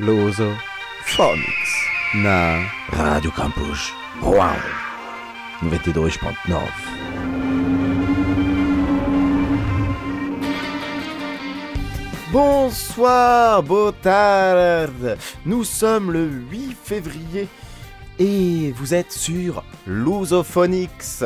[0.00, 0.50] Loso.
[1.04, 1.72] Phonics.
[2.14, 2.62] Na.
[2.88, 3.92] Rádio Campus
[4.22, 4.56] Rouen.
[5.62, 6.56] 92.9
[12.32, 17.46] Bonsoir, Botard Nous sommes le 8 février
[18.18, 21.24] et vous êtes sur Lusophonics.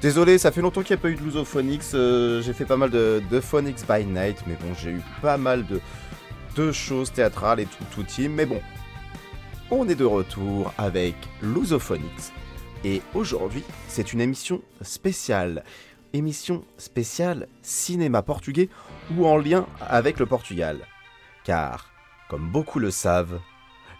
[0.00, 1.94] Désolé, ça fait longtemps qu'il n'y a pas eu de Lusophonics.
[1.94, 5.36] euh, j'ai fait pas mal de, de Phonics by Night, mais bon, j'ai eu pas
[5.36, 5.80] mal de,
[6.54, 8.28] de choses théâtrales et tout, tout.
[8.28, 8.60] Mais bon,
[9.70, 12.32] on est de retour avec Lusophonics.
[12.84, 15.64] Et aujourd'hui, c'est une émission spéciale.
[16.12, 18.68] Émission spéciale cinéma portugais
[19.16, 20.80] ou en lien avec le Portugal.
[21.44, 21.90] Car,
[22.28, 23.40] comme beaucoup le savent,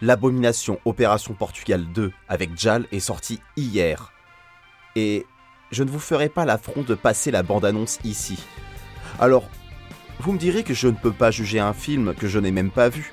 [0.01, 4.11] l'abomination Opération Portugal 2 avec Jal est sortie hier.
[4.95, 5.25] Et
[5.71, 8.37] je ne vous ferai pas l'affront de passer la bande-annonce ici.
[9.19, 9.49] Alors,
[10.19, 12.71] vous me direz que je ne peux pas juger un film que je n'ai même
[12.71, 13.11] pas vu.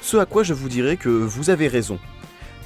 [0.00, 1.98] Ce à quoi je vous dirai que vous avez raison.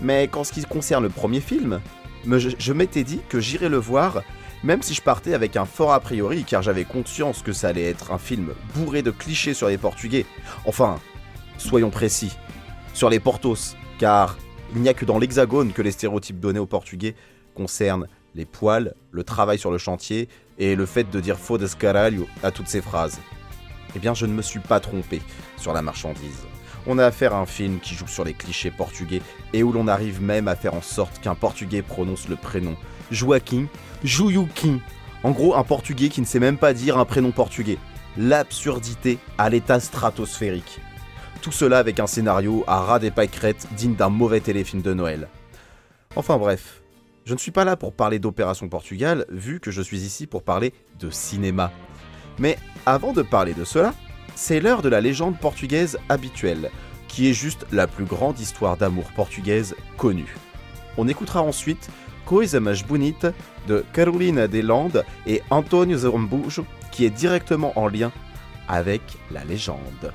[0.00, 1.80] Mais qu'en ce qui concerne le premier film,
[2.26, 4.22] je, m'étais dit que j'irais le voir
[4.64, 7.88] même si je partais avec un fort a priori car j'avais conscience que ça allait
[7.88, 10.24] être un film bourré de clichés sur les Portugais.
[10.66, 11.00] Enfin,
[11.58, 12.36] soyons précis,
[12.94, 14.36] sur les Portos, car
[14.74, 17.16] il n'y a que dans l'Hexagone que les stéréotypes donnés aux Portugais
[17.54, 20.28] concernent les poils, le travail sur le chantier
[20.58, 23.18] et le fait de dire faux caralho à toutes ces phrases.
[23.94, 25.22] Eh bien, je ne me suis pas trompé
[25.56, 26.46] sur la marchandise.
[26.86, 29.86] On a affaire à un film qui joue sur les clichés portugais et où l'on
[29.86, 32.76] arrive même à faire en sorte qu'un portugais prononce le prénom
[33.10, 33.66] Joaquim
[34.02, 34.80] Jouyuquim.
[35.22, 37.78] En gros, un portugais qui ne sait même pas dire un prénom portugais.
[38.16, 40.80] L'absurdité à l'état stratosphérique.
[41.40, 45.28] Tout cela avec un scénario à ras des pâquerettes digne d'un mauvais téléfilm de Noël.
[46.16, 46.82] Enfin bref,
[47.24, 50.42] je ne suis pas là pour parler d'Opération Portugal, vu que je suis ici pour
[50.42, 51.70] parler de cinéma.
[52.38, 53.94] Mais avant de parler de cela,
[54.34, 56.70] c'est l'heure de la légende portugaise habituelle,
[57.08, 60.36] qui est juste la plus grande histoire d'amour portugaise connue.
[60.96, 61.88] On écoutera ensuite
[62.26, 63.32] Coisa Mais Bonita
[63.68, 68.12] de Carolina des Landes et Antonio Zambujo, qui est directement en lien
[68.68, 70.12] avec la légende.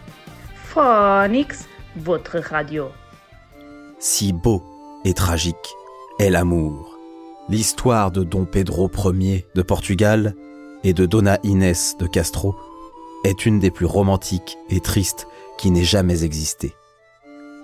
[0.56, 2.90] Phonics, votre radio.
[4.00, 4.64] Si beau
[5.06, 5.56] et tragique
[6.20, 6.98] est l'amour.
[7.50, 10.36] L'histoire de Dom Pedro Ier de Portugal
[10.84, 12.56] et de Dona Inès de Castro
[13.24, 15.28] est une des plus romantiques et tristes
[15.58, 16.74] qui n'ait jamais existé.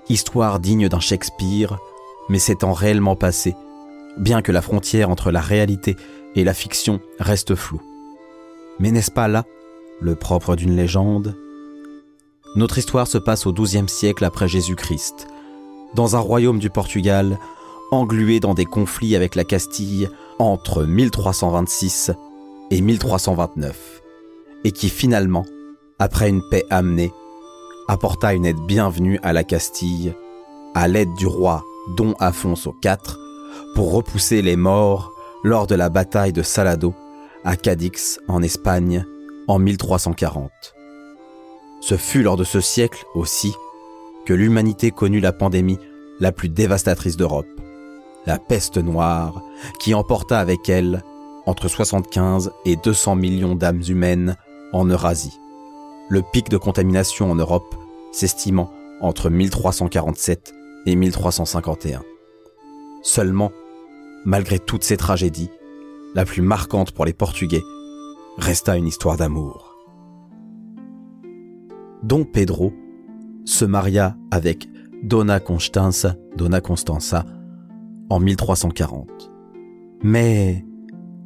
[0.10, 1.78] Histoire digne d'un Shakespeare,
[2.30, 3.56] mais s'étant réellement passé,
[4.18, 5.96] bien que la frontière entre la réalité
[6.36, 7.82] et la fiction reste floue.
[8.80, 9.46] Mais n'est-ce pas là
[10.02, 11.36] le propre d'une légende?
[12.56, 15.28] Notre histoire se passe au XIIe siècle après Jésus-Christ,
[15.96, 17.40] dans un royaume du Portugal,
[17.92, 20.10] englué dans des conflits avec la Castille
[20.40, 22.12] entre 1326
[22.72, 24.02] et 1329,
[24.64, 25.46] et qui finalement,
[26.00, 27.12] après une paix amenée,
[27.88, 30.14] apporta une aide bienvenue à la Castille,
[30.74, 31.64] à l'aide du roi
[31.98, 33.18] Don Afonso IV,
[33.76, 35.12] pour repousser les morts
[35.44, 36.94] lors de la bataille de Salado
[37.44, 39.06] à Cadix en Espagne
[39.48, 40.52] en 1340.
[41.82, 43.54] Ce fut lors de ce siècle aussi
[44.26, 45.80] que l'humanité connut la pandémie
[46.20, 47.48] la plus dévastatrice d'Europe,
[48.26, 49.42] la peste noire,
[49.80, 51.04] qui emporta avec elle
[51.46, 54.36] entre 75 et 200 millions d'âmes humaines
[54.72, 55.40] en Eurasie.
[56.10, 57.76] Le pic de contamination en Europe
[58.12, 58.72] s'estimant
[59.02, 60.54] entre 1347
[60.86, 62.04] et 1351.
[63.02, 63.52] Seulement,
[64.26, 65.50] malgré toutes ces tragédies,
[66.16, 67.64] la plus marquante pour les Portugais
[68.38, 69.76] resta une histoire d'amour.
[72.04, 72.74] Dom Pedro
[73.46, 74.68] se maria avec
[75.04, 77.26] Dona Constanza, Dona Constanza
[78.10, 79.32] en 1340.
[80.04, 80.66] Mais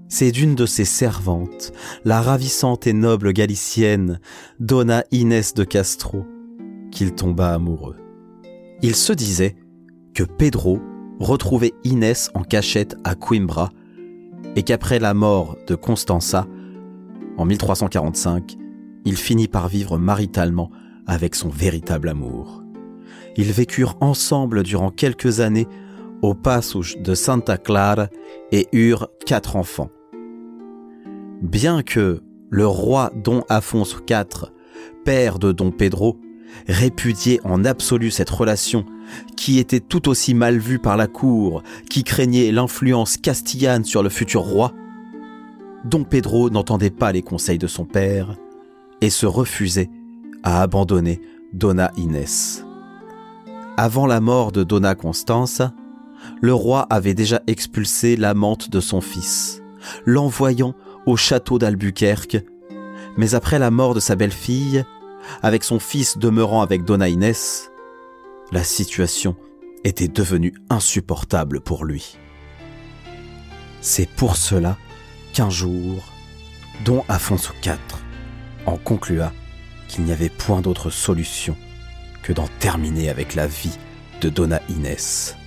[0.10, 1.72] c'est d'une de ses servantes,
[2.06, 4.20] la ravissante et noble galicienne
[4.60, 6.26] Dona Inès de Castro,
[6.92, 7.98] qu'il tomba amoureux.
[8.82, 9.56] Il se disait
[10.14, 10.80] que Pedro
[11.20, 13.72] retrouvait Inès en cachette à Coimbra
[14.56, 16.48] et qu'après la mort de Constanza,
[17.38, 18.56] en 1345,
[19.06, 20.72] il finit par vivre maritalement
[21.06, 22.64] avec son véritable amour.
[23.36, 25.68] Ils vécurent ensemble durant quelques années
[26.22, 28.08] au Passos de Santa Clara
[28.52, 29.92] et eurent quatre enfants.
[31.42, 34.52] Bien que le roi Don Afonso IV,
[35.06, 36.18] père de Don Pedro,
[36.68, 38.86] répudiait en absolu cette relation
[39.36, 44.10] qui était tout aussi mal vue par la cour, qui craignait l'influence castillane sur le
[44.10, 44.74] futur roi,
[45.86, 48.36] Don Pedro n'entendait pas les conseils de son père
[49.02, 49.92] et se refusait
[50.42, 51.22] à abandonner
[51.54, 52.66] Donna Inès.
[53.78, 55.62] Avant la mort de Donna Constance,
[56.42, 59.62] le roi avait déjà expulsé l'amante de son fils,
[60.06, 60.74] l'envoyant
[61.08, 62.44] au château d'Albuquerque,
[63.16, 64.84] mais après la mort de sa belle-fille,
[65.42, 67.72] avec son fils demeurant avec Donna Inès,
[68.52, 69.36] la situation
[69.84, 72.18] était devenue insupportable pour lui.
[73.82, 74.78] C'est pour cela
[75.34, 76.04] qu'un jour,
[76.84, 77.78] Don Afonso IV
[78.66, 79.32] en conclua
[79.88, 81.56] qu'il n'y avait point d'autre solution
[82.22, 83.78] que d'en terminer avec la vie
[84.20, 85.38] de Donna Inès.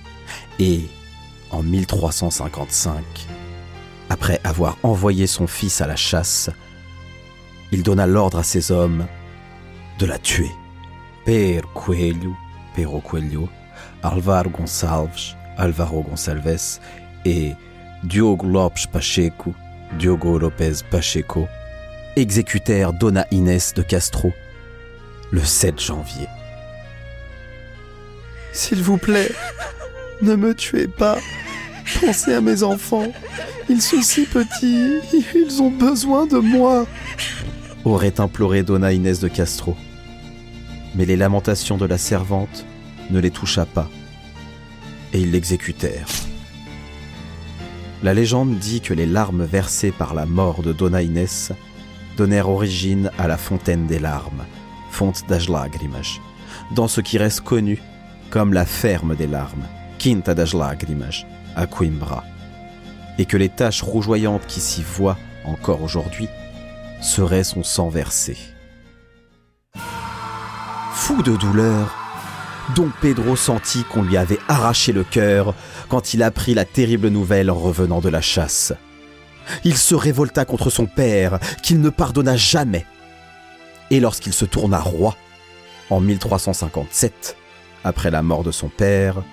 [0.57, 0.87] Et,
[1.51, 3.03] en 1355,
[4.11, 6.49] après avoir envoyé son fils à la chasse,
[7.71, 9.07] il donna l'ordre à ses hommes
[9.99, 10.51] de la tuer.
[11.25, 12.35] Per Coelho,
[12.75, 13.47] Pero Coelho,
[14.03, 16.79] Alvaro Gonçalves, Alvaro Gonçalves
[17.23, 17.53] et
[18.03, 19.53] Diogo Lopes Pacheco,
[19.97, 21.47] Diogo Lopez Pacheco,
[22.17, 24.33] exécutèrent Donna Inès de Castro
[25.31, 26.27] le 7 janvier.
[28.51, 29.31] S'il vous plaît,
[30.21, 31.17] ne me tuez pas.
[31.99, 33.11] Pensez à mes enfants.
[33.69, 34.99] Ils sont si petits.
[35.35, 36.85] Ils ont besoin de moi.
[37.85, 39.75] Aurait imploré Donna Inès de Castro.
[40.95, 42.65] Mais les lamentations de la servante
[43.09, 43.89] ne les toucha pas.
[45.13, 46.07] Et ils l'exécutèrent.
[48.03, 51.51] La légende dit que les larmes versées par la mort de Donna Inès
[52.17, 54.43] donnèrent origine à la fontaine des larmes,
[54.89, 56.19] Fonte das Lágrimas,
[56.75, 57.79] dans ce qui reste connu
[58.31, 59.67] comme la ferme des larmes,
[59.99, 61.25] Quinta das Lágrimas,
[61.67, 62.23] Coimbra,
[63.17, 66.27] et que les taches rougeoyantes qui s'y voient encore aujourd'hui
[67.01, 68.37] seraient son sang versé.
[70.93, 71.97] Fou de douleur,
[72.75, 75.53] Don Pedro sentit qu'on lui avait arraché le cœur
[75.89, 78.73] quand il apprit la terrible nouvelle en revenant de la chasse.
[79.63, 82.85] Il se révolta contre son père, qu'il ne pardonna jamais.
[83.89, 85.17] Et lorsqu'il se tourna roi,
[85.89, 87.35] en 1357,
[87.83, 89.23] après la mort de son père,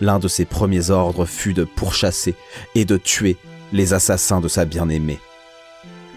[0.00, 2.34] l'un de ses premiers ordres fut de pourchasser
[2.74, 3.36] et de tuer
[3.72, 5.18] les assassins de sa bien-aimée.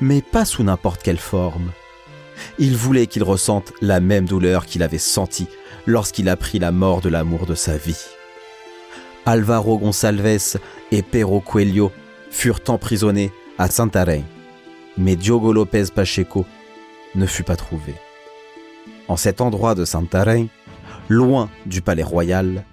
[0.02, 1.72] Mais pas sous n'importe quelle forme.
[2.58, 5.48] Il voulait qu'il ressente la même douleur qu'il avait sentie
[5.86, 8.06] lorsqu'il apprit la mort de l'amour de sa vie.
[9.26, 10.58] Alvaro Gonçalves
[10.92, 11.92] et Pero Coelho
[12.30, 14.24] furent emprisonnés à Santarém,
[14.98, 16.46] mais Diogo Lopez Pacheco
[17.16, 17.94] ne fut pas trouvé.
[19.08, 20.48] En cet endroit de Santarém,
[21.10, 22.66] loin du palais royal,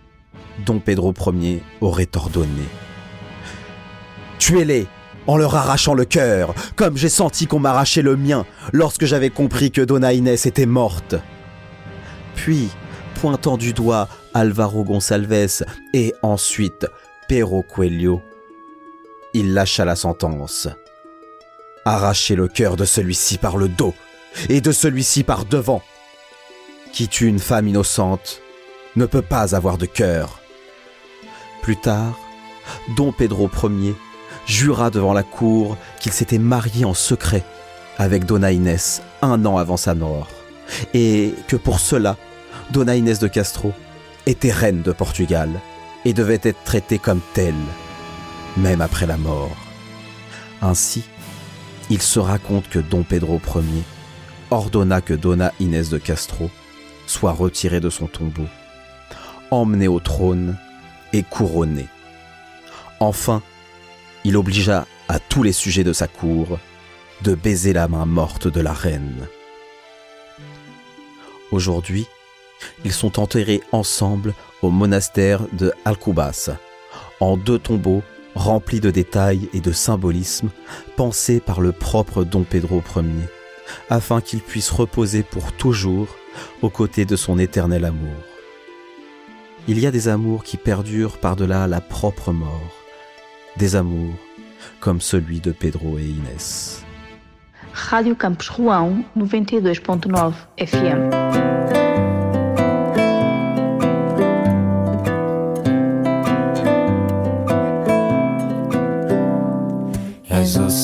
[0.64, 2.64] Don Pedro Ier aurait ordonné
[4.38, 4.86] Tuez-les
[5.26, 9.70] en leur arrachant le cœur, comme j'ai senti qu'on m'arrachait le mien lorsque j'avais compris
[9.70, 11.14] que Donna Inès était morte.
[12.34, 12.70] Puis,
[13.20, 16.86] pointant du doigt Alvaro Gonçalves et ensuite
[17.28, 18.22] Pero Coelho,
[19.34, 20.68] il lâcha la sentence.
[21.84, 23.94] Arrachez le cœur de celui-ci par le dos
[24.48, 25.82] et de celui-ci par devant.
[26.92, 28.40] Qui tue une femme innocente
[28.96, 30.39] ne peut pas avoir de cœur.
[31.62, 32.18] Plus tard,
[32.96, 33.94] Don Pedro Ier
[34.46, 37.44] jura devant la cour qu'il s'était marié en secret
[37.98, 40.28] avec Donna Inès un an avant sa mort,
[40.94, 42.16] et que pour cela,
[42.70, 43.72] Donna Inès de Castro
[44.26, 45.50] était reine de Portugal
[46.04, 47.54] et devait être traitée comme telle,
[48.56, 49.54] même après la mort.
[50.62, 51.02] Ainsi,
[51.90, 53.82] il se raconte que Don Pedro Ier
[54.50, 56.50] ordonna que Donna Inès de Castro
[57.06, 58.46] soit retirée de son tombeau,
[59.50, 60.56] emmenée au trône
[61.12, 61.88] et couronnée.
[63.00, 63.42] Enfin,
[64.24, 66.58] il obligea à tous les sujets de sa cour
[67.22, 69.26] de baiser la main morte de la reine.
[71.50, 72.06] Aujourd'hui,
[72.84, 76.50] ils sont enterrés ensemble au monastère de Alcubas,
[77.20, 78.02] en deux tombeaux
[78.34, 80.50] remplis de détails et de symbolismes
[80.96, 83.28] pensés par le propre Don Pedro Ier,
[83.88, 86.08] afin qu'il puisse reposer pour toujours
[86.62, 88.29] aux côtés de son éternel amour.
[89.68, 92.72] Il y a des amours qui perdurent par-delà la propre mort,
[93.56, 94.14] des amours
[94.80, 96.84] comme celui de Pedro et Inès.
[97.72, 101.89] Radio Campus Rouen 92.9 FM.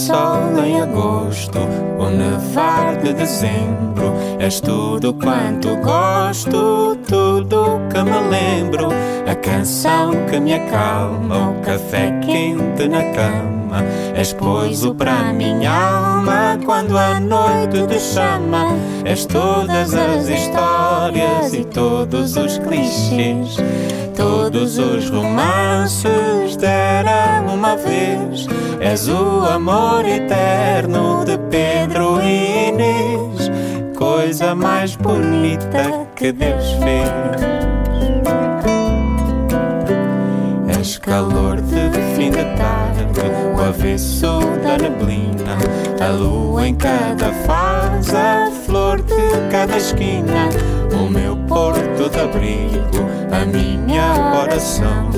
[0.06, 1.58] Sol em agosto,
[1.98, 4.14] o nevar de dezembro.
[4.38, 8.88] És tudo quanto gosto, tudo que me lembro.
[9.26, 13.65] A canção que me acalma, o café quente na cama.
[14.14, 18.66] És pouso para minha alma quando a noite te chama.
[19.04, 23.56] És todas as histórias e todos os clichês.
[24.16, 28.46] Todos os romances dera uma vez.
[28.80, 33.50] És o amor eterno de Pedro e Inês,
[33.96, 37.56] coisa mais bonita que Deus fez.
[40.86, 43.20] És calor de fim de tarde,
[43.56, 45.58] o avesso da neblina,
[46.00, 50.48] a lua em cada fase, a flor de cada esquina,
[50.92, 55.10] o meu porto de abrigo a minha oração,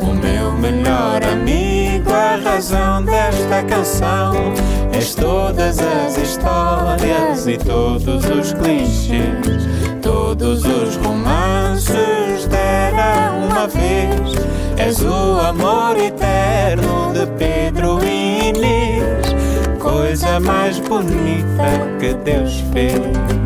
[0.00, 4.54] o meu melhor amigo, a razão desta canção.
[4.92, 9.66] És todas as histórias e todos os clichês,
[10.02, 13.19] todos os romances dera
[13.50, 14.34] uma vez.
[14.78, 19.34] És o amor eterno de Pedro e Inês,
[19.78, 23.40] coisa mais bonita que Deus fez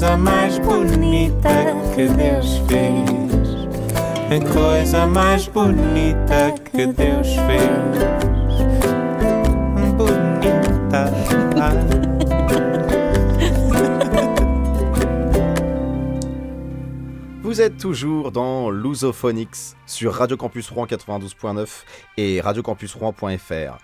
[0.00, 1.50] coisa mais bonita
[1.94, 3.10] que Deus fez.
[4.52, 8.00] Coisa mais bonita que Deus fez.
[9.96, 11.12] Bonita.
[17.50, 21.66] Vous êtes toujours dans Lusophonics sur Radio Campus Rouen 92.9
[22.16, 23.76] et radiocampusrouen.fr.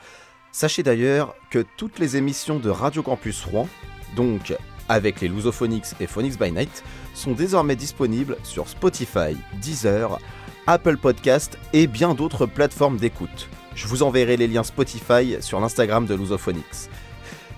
[0.53, 3.69] Sachez d'ailleurs que toutes les émissions de Radio Campus Rouen,
[4.15, 4.55] donc
[4.89, 10.21] avec les Lusophonics et Phonics by Night, sont désormais disponibles sur Spotify, Deezer,
[10.69, 13.49] Apple Podcast et bien d'autres plateformes d'écoute.
[13.75, 16.89] Je vous enverrai les liens Spotify sur l'Instagram de Lusophonics.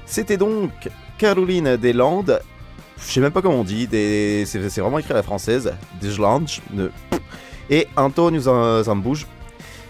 [0.07, 0.73] C'était donc
[1.19, 2.41] Caroline Deslandes,
[3.01, 4.45] je sais même pas comment on dit, des...
[4.47, 6.91] c'est vraiment écrit à la française, Deslandes, ne...
[7.71, 9.27] et Antonio Zam- Zambouj,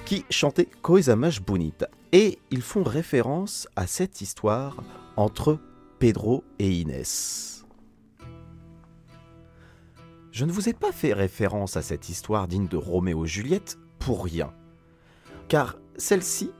[0.04, 1.88] qui chantaient Coisa Mais Bonita.
[2.12, 4.76] Et ils font référence à cette histoire
[5.16, 5.58] entre
[5.98, 7.66] Pedro et Inès.
[10.30, 13.76] Je ne vous ai pas fait référence à cette histoire digne de Roméo et Juliette
[13.98, 14.52] pour rien,
[15.48, 16.50] car celle-ci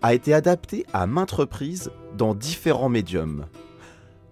[0.00, 3.46] a été adaptée à maintes reprises dans différents médiums.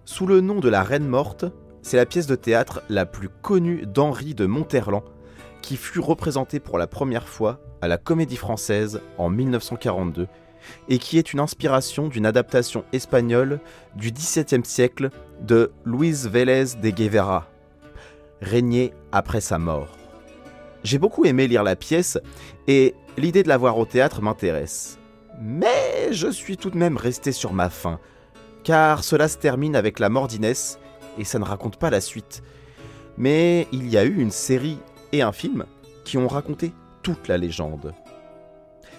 [0.05, 1.45] Sous le nom de La Reine morte,
[1.85, 5.03] c'est la pièce de théâtre la plus connue d'Henri de Monterland,
[5.61, 10.27] qui fut représentée pour la première fois à la Comédie Française en 1942
[10.89, 13.59] et qui est une inspiration d'une adaptation espagnole
[13.95, 15.11] du XVIIe siècle
[15.41, 17.47] de Luis Vélez de Guevara,
[18.41, 19.95] régné après sa mort.
[20.83, 22.17] J'ai beaucoup aimé lire la pièce
[22.67, 24.97] et l'idée de la voir au théâtre m'intéresse.
[25.39, 27.99] Mais je suis tout de même resté sur ma faim,
[28.63, 30.79] car cela se termine avec la mort d'Inès
[31.17, 32.43] et ça ne raconte pas la suite.
[33.17, 34.77] Mais il y a eu une série
[35.11, 35.65] et un film
[36.03, 37.93] qui ont raconté toute la légende.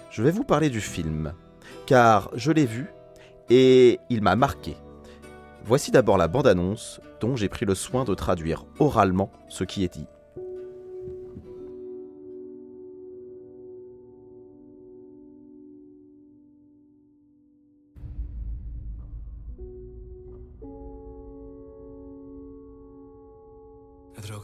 [0.09, 1.33] Je vais vous parler du film,
[1.85, 2.87] car je l'ai vu
[3.49, 4.77] et il m'a marqué.
[5.63, 9.93] Voici d'abord la bande-annonce dont j'ai pris le soin de traduire oralement ce qui est
[9.93, 10.07] dit.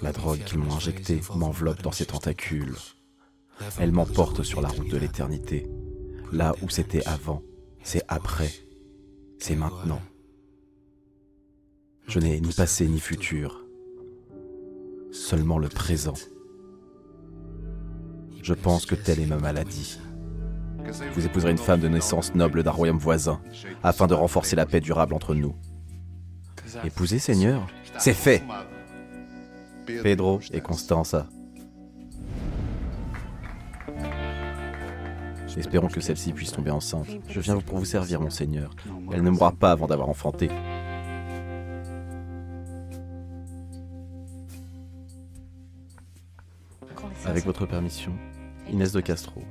[0.04, 2.76] La drogue qu'ils m'ont injectée m'enveloppe dans ses tentacules.
[3.80, 5.66] Elle m'emporte sur la route de l'éternité.
[6.34, 7.42] Là où c'était avant,
[7.84, 8.52] c'est après,
[9.40, 10.02] c'est maintenant.
[12.06, 13.64] Je n'ai ni passé ni futur,
[15.14, 16.16] seulement le présent.
[18.42, 20.00] Je pense que telle est ma maladie.
[21.14, 23.42] Vous épouserez une femme de naissance noble d'un royaume voisin,
[23.84, 25.56] afin de renforcer la paix durable entre nous.
[26.84, 27.66] Épousez, Seigneur
[27.98, 28.44] C'est fait
[29.86, 31.28] Pedro et Constanza.
[35.56, 37.08] Espérons que celle-ci puisse tomber enceinte.
[37.30, 38.72] Je viens pour vous servir, mon Seigneur.
[39.12, 40.50] Elle ne mourra pas avant d'avoir enfanté.
[47.26, 48.14] Avec votre permission,
[48.70, 49.44] Inès de Castro.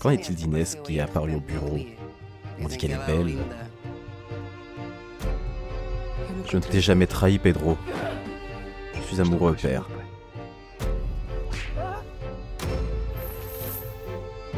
[0.00, 1.78] Qu'en est-il d'Inès qui est apparue au bureau?
[2.58, 3.36] On dit qu'elle est belle.
[6.50, 7.76] Je ne t'ai jamais trahi, Pedro.
[8.94, 9.86] Je suis amoureux, père.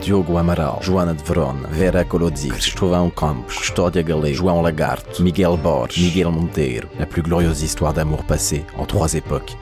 [0.01, 1.23] Diogo Amaral, Joana de
[1.71, 6.89] Vera Colodzi, Cristóvão Campos, Custódia Galego, João Lagarto, Miguel Borges, Miguel Monteiro.
[6.99, 9.57] La plus glorieuse histoire d'amour passée en trois époques.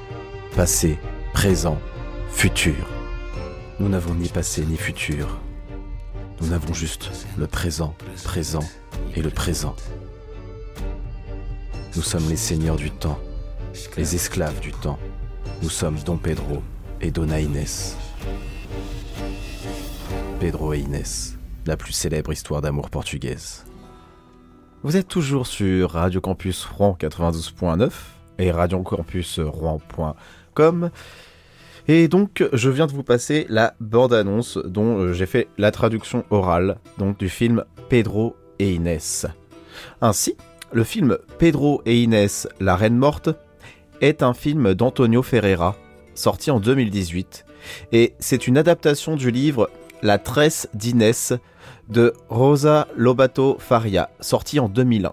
[0.54, 0.98] Passé,
[1.32, 1.78] présent,
[2.30, 2.86] futur.
[3.78, 5.40] Nous n'avons ni passé ni futur.
[6.40, 7.94] Nous n'avons juste le présent,
[8.24, 8.64] présent
[9.14, 9.76] et le présent.
[11.96, 13.18] Nous sommes les seigneurs du temps,
[13.96, 14.98] les esclaves du temps.
[15.62, 16.62] Nous sommes Don Pedro
[17.00, 17.96] et Dona Inès.
[20.38, 23.64] Pedro et Inès, la plus célèbre histoire d'amour portugaise.
[24.82, 27.90] Vous êtes toujours sur Radio Campus Rouen 92.9
[28.38, 30.90] et radiocampusrouen.com.
[31.92, 36.24] Et donc, je viens de vous passer la bande-annonce dont euh, j'ai fait la traduction
[36.30, 39.26] orale donc du film Pedro et Inès.
[40.00, 40.36] Ainsi,
[40.72, 43.30] le film Pedro et Inès, la reine morte,
[44.00, 45.74] est un film d'Antonio Ferreira,
[46.14, 47.44] sorti en 2018,
[47.90, 49.68] et c'est une adaptation du livre
[50.00, 51.32] La tresse d'Inès
[51.88, 55.12] de Rosa Lobato Faria, sorti en 2001.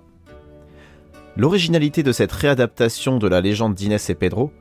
[1.38, 4.51] L'originalité de cette réadaptation de la légende d'Inès et Pedro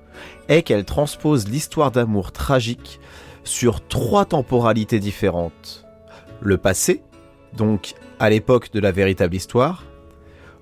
[0.49, 3.01] est qu'elle transpose l'histoire d'amour tragique
[3.45, 5.87] sur trois temporalités différentes.
[6.41, 7.03] Le passé,
[7.57, 9.85] donc à l'époque de la véritable histoire,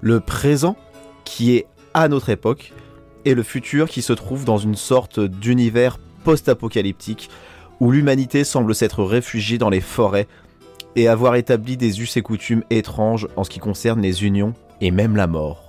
[0.01, 0.77] le présent,
[1.25, 2.73] qui est à notre époque,
[3.25, 7.31] et le futur qui se trouve dans une sorte d'univers post-apocalyptique
[7.81, 10.29] où l'humanité semble s'être réfugiée dans les forêts
[10.97, 14.91] et avoir établi des us et coutumes étranges en ce qui concerne les unions et
[14.91, 15.64] même la mort.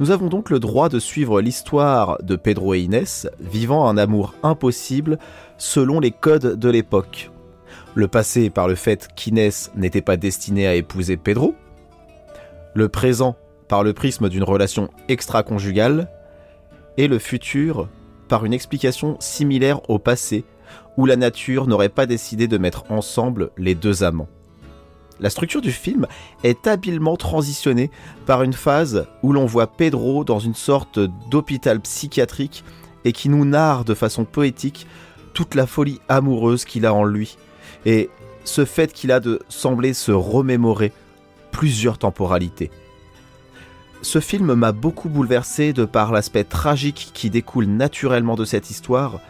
[0.00, 4.34] Nous avons donc le droit de suivre l'histoire de Pedro et Inès vivant un amour
[4.42, 5.18] impossible
[5.56, 7.30] selon les codes de l'époque.
[7.94, 11.54] Le passé par le fait qu'Inès n'était pas destinée à épouser Pedro,
[12.74, 13.36] le présent
[13.68, 16.08] par le prisme d'une relation extra-conjugale,
[16.96, 17.88] et le futur
[18.28, 20.44] par une explication similaire au passé
[20.96, 24.28] où la nature n'aurait pas décidé de mettre ensemble les deux amants.
[25.20, 26.06] La structure du film
[26.42, 27.90] est habilement transitionnée
[28.26, 30.98] par une phase où l'on voit Pedro dans une sorte
[31.30, 32.64] d'hôpital psychiatrique
[33.04, 34.86] et qui nous narre de façon poétique
[35.32, 37.36] toute la folie amoureuse qu'il a en lui
[37.86, 38.10] et
[38.44, 40.92] ce fait qu'il a de sembler se remémorer
[41.50, 42.70] plusieurs temporalités.
[44.02, 49.20] Ce film m'a beaucoup bouleversé de par l'aspect tragique qui découle naturellement de cette histoire,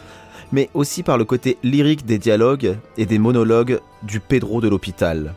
[0.50, 5.34] mais aussi par le côté lyrique des dialogues et des monologues du Pedro de l'hôpital.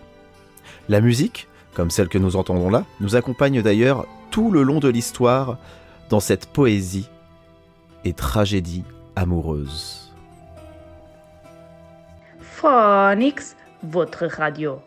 [0.89, 4.87] La musique, comme celle que nous entendons là, nous accompagne d'ailleurs tout le long de
[4.87, 5.57] l'histoire
[6.09, 7.09] dans cette poésie
[8.05, 8.83] et tragédie
[9.15, 10.13] amoureuse.
[12.39, 14.79] Phonics, votre radio.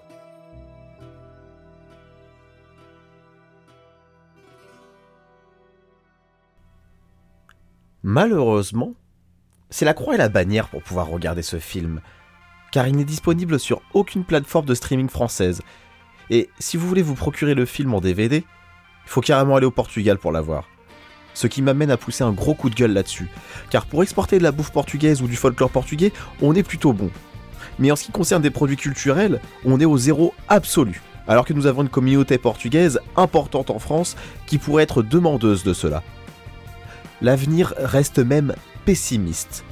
[8.03, 8.95] Malheureusement,
[9.69, 12.01] c'est la croix et la bannière pour pouvoir regarder ce film,
[12.73, 15.61] car il n'est disponible sur aucune plateforme de streaming française.
[16.31, 19.73] Et si vous voulez vous procurer le film en DVD, il faut carrément aller au
[19.73, 20.69] Portugal pour l'avoir.
[21.35, 23.29] Ce qui m'amène à pousser un gros coup de gueule là-dessus,
[23.71, 27.11] car pour exporter de la bouffe portugaise ou du folklore portugais, on est plutôt bon.
[27.79, 31.53] Mais en ce qui concerne des produits culturels, on est au zéro absolu, alors que
[31.53, 34.17] nous avons une communauté portugaise importante en France
[34.47, 36.03] qui pourrait être demandeuse de cela.
[37.23, 39.65] L'avenir reste même pessimiste,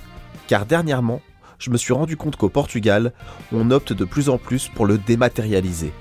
[0.49, 1.23] car dernièrement,
[1.59, 3.13] je me suis rendu compte qu'au Portugal,
[3.53, 5.93] on opte de plus en plus pour le dématérialiser.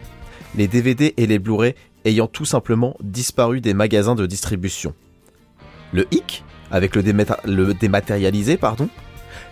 [0.55, 4.93] Les DVD et les Blu-ray ayant tout simplement disparu des magasins de distribution.
[5.93, 8.89] Le hic, avec le, dématérialisé, pardon,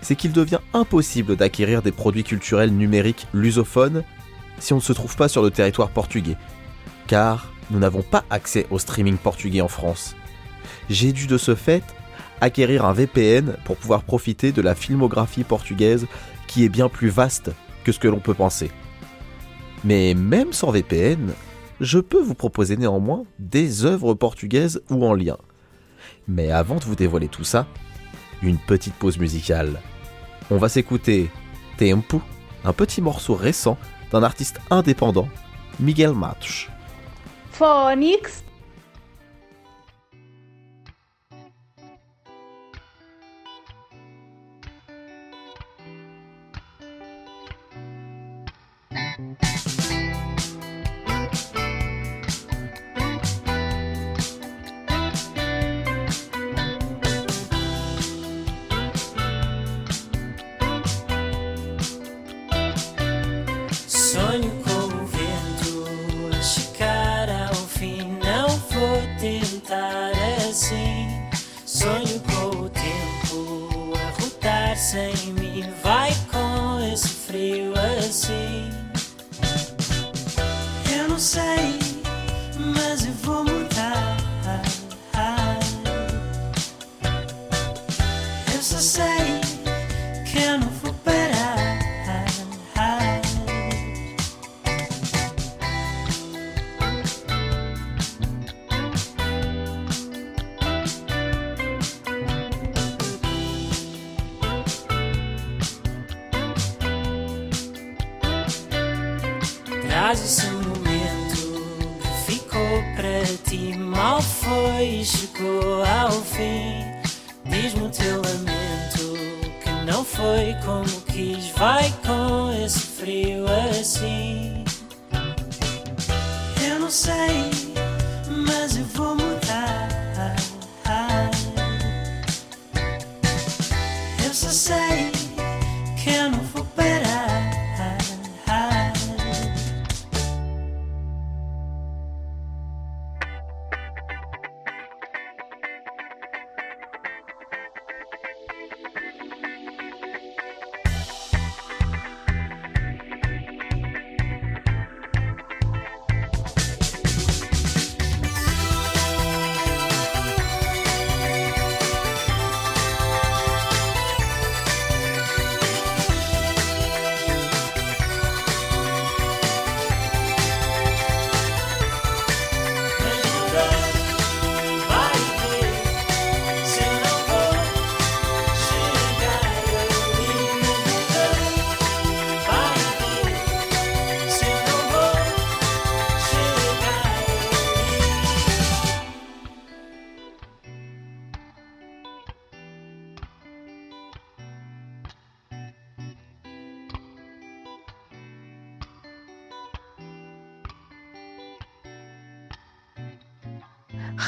[0.01, 4.03] c'est qu'il devient impossible d'acquérir des produits culturels numériques lusophones
[4.59, 6.37] si on ne se trouve pas sur le territoire portugais,
[7.07, 10.15] car nous n'avons pas accès au streaming portugais en France.
[10.89, 11.83] J'ai dû de ce fait
[12.41, 16.05] acquérir un VPN pour pouvoir profiter de la filmographie portugaise
[16.47, 17.51] qui est bien plus vaste
[17.83, 18.71] que ce que l'on peut penser.
[19.85, 21.31] Mais même sans VPN,
[21.79, 25.37] je peux vous proposer néanmoins des œuvres portugaises ou en lien.
[26.27, 27.67] Mais avant de vous dévoiler tout ça,
[28.41, 29.79] une petite pause musicale.
[30.49, 31.29] On va s'écouter
[31.77, 32.19] Tempo,
[32.63, 33.77] un petit morceau récent
[34.11, 35.29] d'un artiste indépendant,
[35.79, 36.67] Miguel Matos.
[37.51, 38.43] Phonics,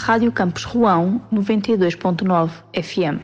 [0.08, 3.20] Rádio Campus Rouen 92.9 FM.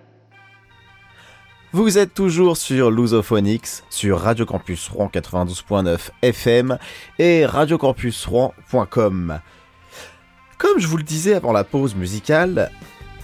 [1.71, 6.77] Vous êtes toujours sur Lusophonix, sur Radio Campus Rouen 92.9 FM
[7.19, 9.39] et radiocampusrouen.com.
[10.57, 12.69] Comme je vous le disais avant la pause musicale,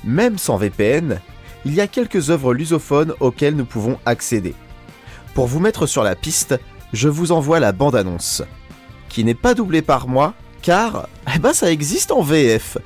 [0.05, 1.19] même sans VPN,
[1.65, 4.55] il y a quelques œuvres lusophones auxquelles nous pouvons accéder.
[5.33, 6.57] Pour vous mettre sur la piste,
[6.93, 8.41] je vous envoie la bande-annonce,
[9.09, 12.77] qui n'est pas doublée par moi, car eh ben, ça existe en VF.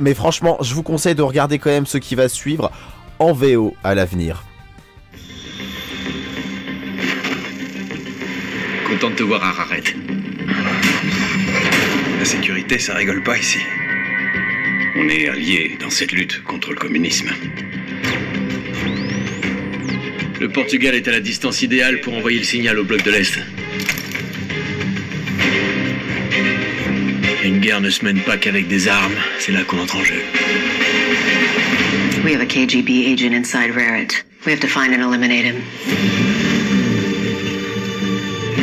[0.00, 2.72] Mais franchement, je vous conseille de regarder quand même ce qui va suivre
[3.18, 4.44] en VO à l'avenir.
[8.88, 9.84] Content de te voir, Araret.
[12.18, 13.58] La sécurité, ça rigole pas ici.
[14.96, 17.28] On est alliés dans cette lutte contre le communisme.
[20.40, 23.38] Le Portugal est à la distance idéale pour envoyer le signal au bloc de l'Est.
[27.42, 30.20] Une guerre ne se mène pas qu'avec des armes, c'est là qu'on entre en jeu.
[32.22, 34.22] We have a KGB agent inside Raret.
[34.44, 35.62] We have to find and eliminate him.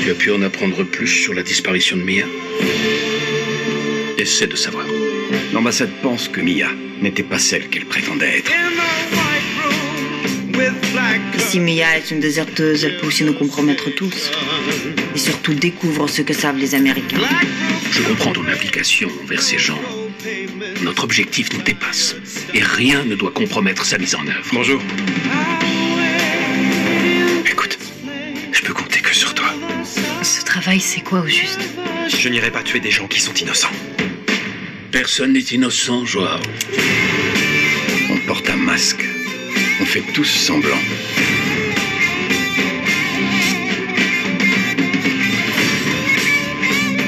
[0.01, 2.25] Tu as pu en apprendre plus sur la disparition de Mia?
[4.19, 4.85] Essaie de savoir.
[5.53, 6.69] L'ambassade pense que Mia
[7.01, 8.51] n'était pas celle qu'elle prétendait être.
[11.37, 14.31] Si Mia est une déserteuse, elle peut aussi nous compromettre tous.
[15.15, 17.19] Et surtout découvre ce que savent les Américains.
[17.91, 19.79] Je comprends ton implication envers ces gens.
[20.83, 22.15] Notre objectif nous dépasse.
[22.53, 24.45] Et rien ne doit compromettre sa mise en œuvre.
[24.53, 24.81] Bonjour.
[27.49, 27.79] Écoute,
[28.51, 29.53] je peux compter que sur toi.
[30.21, 31.61] Ce travail, c'est quoi au juste?
[32.09, 33.71] Je n'irai pas tuer des gens qui sont innocents.
[34.91, 36.39] Personne n'est innocent, Joao.
[38.09, 39.06] On porte un masque.
[39.79, 40.77] On fait tous semblant.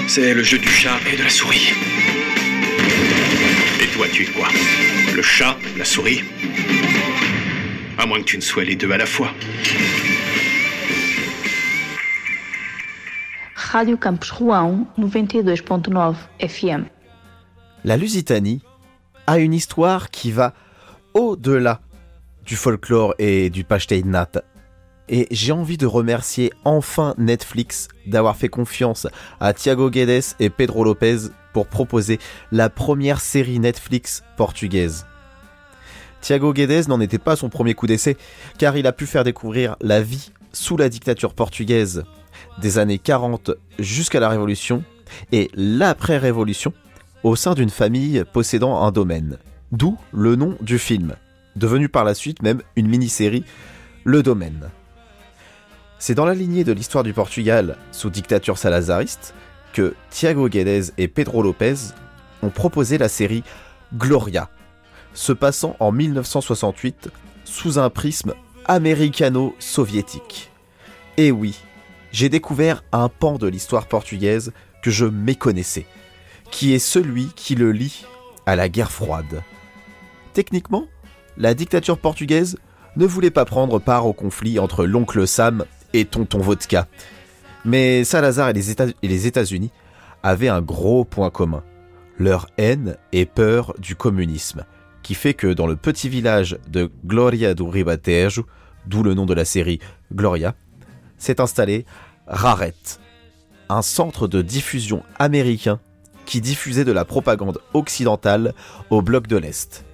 [0.07, 1.73] C'est le jeu du chat et de la souris.
[3.81, 4.47] Et toi, tu es quoi?
[5.15, 6.23] Le chat, la souris?
[7.97, 9.33] À moins que tu ne sois les deux à la fois.
[13.55, 16.85] Rádio Campus Rouen 92.9 FM.
[17.83, 18.61] La Lusitanie
[19.27, 20.53] a une histoire qui va
[21.13, 21.81] au-delà
[22.45, 24.29] du folklore et du pashténat.
[25.07, 29.07] Et j'ai envie de remercier enfin Netflix d'avoir fait confiance
[29.39, 32.19] à Thiago Guedes et Pedro Lopez pour proposer
[32.51, 35.05] la première série Netflix portugaise.
[36.21, 38.17] Thiago Guedes n'en était pas son premier coup d'essai,
[38.57, 42.03] car il a pu faire découvrir la vie sous la dictature portugaise
[42.61, 44.83] des années 40 jusqu'à la Révolution
[45.31, 46.73] et l'après-Révolution
[47.23, 49.37] au sein d'une famille possédant un domaine.
[49.71, 51.15] D'où le nom du film,
[51.55, 53.43] devenu par la suite même une mini-série,
[54.03, 54.69] Le Domaine.
[55.97, 59.33] C'est dans la lignée de l'histoire du Portugal sous dictature salazariste
[59.73, 61.75] que Thiago Guedes et Pedro Lopez
[62.41, 63.43] ont proposé la série
[63.93, 64.49] Gloria,
[65.13, 67.09] se passant en 1968
[67.43, 68.33] sous un prisme
[68.65, 70.51] américano-soviétique.
[71.17, 71.59] Et oui,
[72.11, 75.85] j'ai découvert un pan de l'histoire portugaise que je méconnaissais,
[76.51, 78.05] qui est celui qui le lie
[78.45, 79.43] à la guerre froide.
[80.33, 80.87] Techniquement,
[81.39, 82.57] la dictature portugaise
[82.95, 86.87] ne voulait pas prendre part au conflit entre l'oncle Sam et tonton Vodka.
[87.65, 89.71] Mais Salazar et les États-Unis
[90.21, 91.63] avaient un gros point commun,
[92.17, 94.65] leur haine et peur du communisme,
[95.01, 98.45] qui fait que dans le petit village de Gloria do Ribatejo,
[98.85, 99.79] d'où le nom de la série
[100.13, 100.55] Gloria,
[101.17, 101.85] s'est installé
[102.27, 102.75] Raret,
[103.69, 105.79] un centre de diffusion américain
[106.25, 108.53] qui diffusait de la propagande occidentale
[108.89, 109.85] au bloc de l'Est.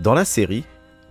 [0.00, 0.64] Dans la série,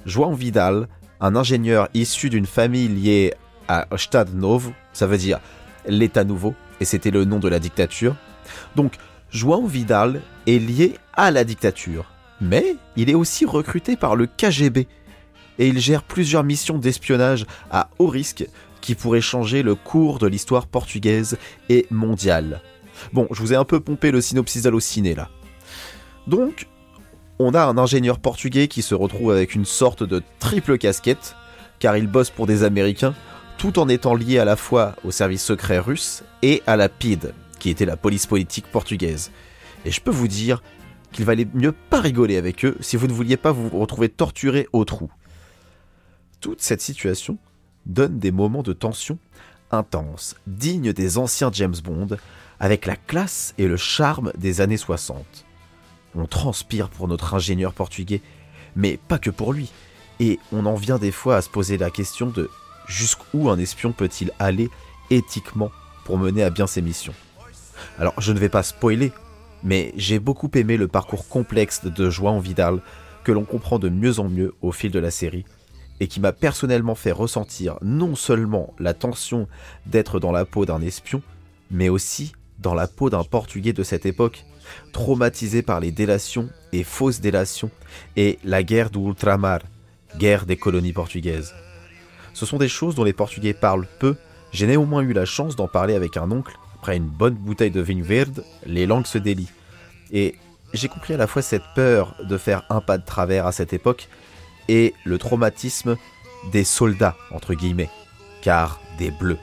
[0.08, 0.88] João Vidal
[1.22, 3.34] un ingénieur issu d'une famille liée
[3.68, 5.40] à Stad Novo, ça veut dire
[5.86, 8.16] l'État nouveau, et c'était le nom de la dictature.
[8.76, 8.96] Donc,
[9.32, 14.88] João Vidal est lié à la dictature, mais il est aussi recruté par le KGB,
[15.60, 18.48] et il gère plusieurs missions d'espionnage à haut risque
[18.82, 22.62] qui pourraient changer le cours de l'histoire portugaise et mondiale.
[23.14, 25.30] Bon, je vous ai un peu pompé le synopsis d'Allociné là.
[26.26, 26.66] Donc,
[27.40, 31.36] on a un ingénieur portugais qui se retrouve avec une sorte de triple casquette,
[31.80, 33.16] car il bosse pour des Américains,
[33.58, 37.34] tout en étant lié à la fois au service secret russe et à la PID,
[37.58, 39.32] qui était la police politique portugaise.
[39.86, 40.62] Et je peux vous dire
[41.14, 44.68] qu'il valait mieux pas rigoler avec eux si vous ne vouliez pas vous retrouver torturé
[44.74, 45.10] au trou.
[46.42, 47.38] Toute cette situation
[47.86, 49.18] donne des moments de tension
[49.72, 52.18] intenses, dignes des anciens James Bond,
[52.60, 55.46] avec la classe et le charme des années 60.
[56.20, 58.22] On transpire pour notre ingénieur portugais,
[58.76, 59.72] mais pas que pour lui,
[60.20, 62.50] et on en vient des fois à se poser la question de
[62.88, 64.70] jusqu'où un espion peut-il aller
[65.10, 65.72] éthiquement
[66.04, 67.14] pour mener à bien ses missions.
[67.98, 69.14] Alors je ne vais pas spoiler,
[69.64, 72.82] mais j'ai beaucoup aimé le parcours complexe de João Vidal,
[73.24, 75.46] que l'on comprend de mieux en mieux au fil de la série,
[76.02, 79.48] et qui m'a personnellement fait ressentir non seulement la tension
[79.86, 81.22] d'être dans la peau d'un espion,
[81.72, 84.44] mais aussi dans la peau d'un Portugais de cette époque,
[84.94, 87.72] traumatisé par les délations et fausses délations
[88.16, 89.60] et la guerre d'Ultramar,
[90.18, 91.54] guerre des colonies portugaises.
[92.34, 94.16] Ce sont des choses dont les Portugais parlent peu,
[94.52, 97.82] j'ai néanmoins eu la chance d'en parler avec un oncle, après une bonne bouteille de
[97.82, 99.52] vin verde, les langues se délient.
[100.12, 100.36] Et
[100.74, 103.74] j'ai compris à la fois cette peur de faire un pas de travers à cette
[103.74, 104.08] époque,
[104.68, 105.98] et le traumatisme
[106.52, 107.90] des soldats, entre guillemets,
[108.42, 109.40] car des bleus,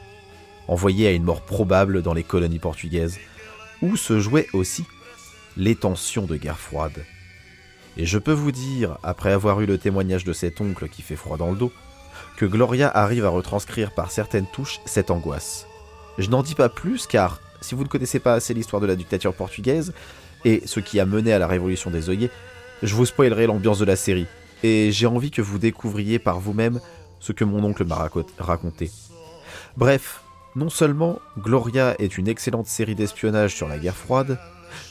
[0.68, 3.18] envoyés à une mort probable dans les colonies portugaises,
[3.82, 4.84] où se jouaient aussi
[5.56, 7.04] les tensions de guerre froide.
[7.96, 11.16] Et je peux vous dire, après avoir eu le témoignage de cet oncle qui fait
[11.16, 11.72] froid dans le dos,
[12.36, 15.66] que Gloria arrive à retranscrire par certaines touches cette angoisse.
[16.18, 18.96] Je n'en dis pas plus car, si vous ne connaissez pas assez l'histoire de la
[18.96, 19.94] dictature portugaise
[20.44, 22.30] et ce qui a mené à la révolution des œillets,
[22.82, 24.26] je vous spoilerai l'ambiance de la série,
[24.62, 26.80] et j'ai envie que vous découvriez par vous-même
[27.20, 28.90] ce que mon oncle m'a raconté.
[29.78, 30.22] Bref,
[30.54, 34.38] non seulement Gloria est une excellente série d'espionnage sur la guerre froide,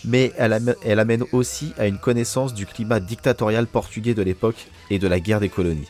[0.03, 5.07] mais elle, amène aussi à une connaissance du climat dictatorial portugais de l'époque et de
[5.07, 5.89] la guerre des colonies.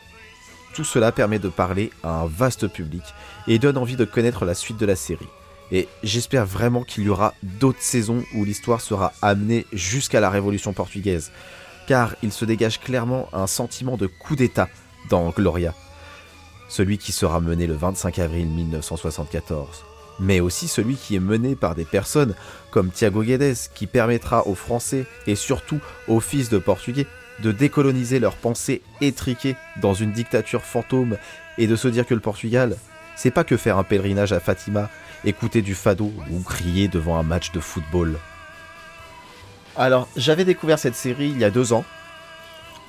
[0.73, 3.03] Tout cela permet de parler à un vaste public
[3.47, 5.27] et donne envie de connaître la suite de la série.
[5.71, 10.73] Et j'espère vraiment qu'il y aura d'autres saisons où l'histoire sera amenée jusqu'à la Révolution
[10.73, 11.31] portugaise
[11.87, 14.69] car il se dégage clairement un sentiment de coup d'État
[15.09, 15.73] dans Gloria,
[16.67, 19.83] celui qui sera mené le 25 avril 1974,
[20.19, 22.35] mais aussi celui qui est mené par des personnes
[22.71, 27.07] comme Tiago Guedes, qui permettra aux Français et surtout aux fils de Portugais
[27.39, 31.17] de décoloniser leurs pensées étriquées dans une dictature fantôme
[31.57, 32.77] et de se dire que le Portugal,
[33.15, 34.89] c'est pas que faire un pèlerinage à Fatima,
[35.23, 38.17] écouter du fado ou crier devant un match de football.
[39.77, 41.83] Alors, j'avais découvert cette série il y a deux ans.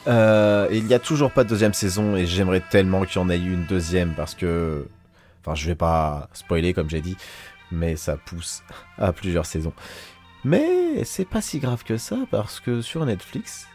[0.07, 3.29] Euh, il n'y a toujours pas de deuxième saison et j'aimerais tellement qu'il y en
[3.29, 4.87] ait eu une deuxième parce que.
[5.47, 7.17] Enfin, je vais pas spoiler comme j'ai dit,
[7.71, 8.65] mais ça pousse
[8.99, 9.73] à plusieurs saisons.
[10.45, 13.69] Mais c'est pas si grave que ça parce que sur Netflix,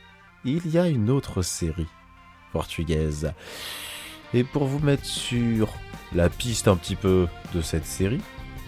[0.43, 1.87] il y a une autre série
[2.51, 3.31] portugaise.
[4.33, 5.69] Et pour vous mettre sur
[6.13, 8.21] la piste un petit peu de cette série,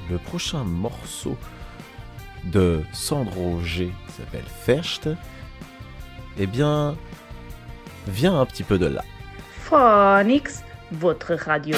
[0.09, 1.37] le prochain morceau
[2.45, 5.09] de Sandro G s'appelle Fecht,
[6.37, 6.95] eh bien,
[8.07, 9.03] vient un petit peu de là.
[9.61, 11.75] Phoenix, votre radio.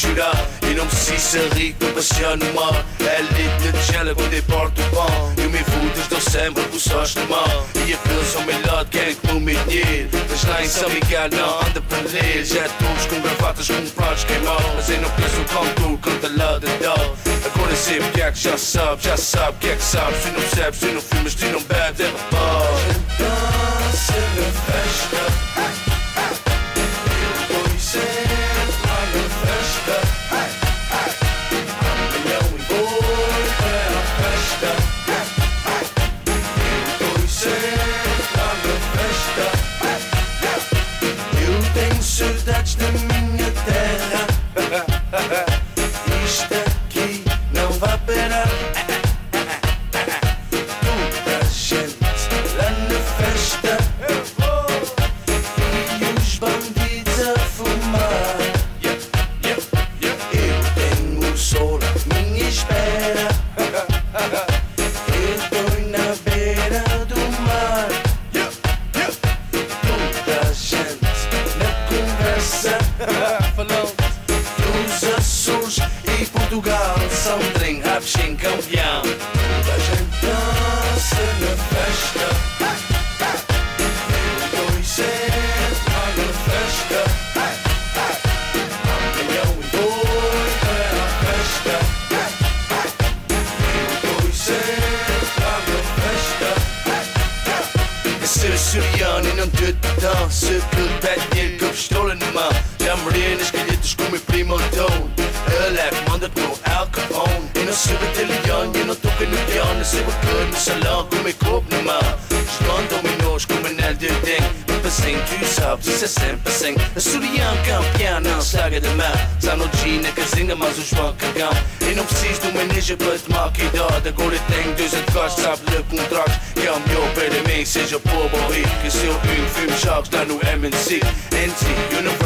[0.00, 0.32] suis là
[0.62, 1.12] Et non si
[1.54, 3.72] rico que passionnez-moi É linda
[4.14, 7.66] de depósito bom e o meu fudes estou sempre com sós no mal.
[7.86, 11.80] E a filha melhor quem que me menir Mas lá em São Miguel não anda
[11.82, 14.66] para ler Já todos com gravatas com pratos queimados.
[14.76, 18.38] Mas eu não penso como tu canta lá de dó Agora sei porque é que
[18.38, 21.44] já sabe, já sabe que é que sabe Se não percebes, se não filmas, se
[21.46, 22.80] não bebes, é rapaz
[23.18, 24.69] Dança, meu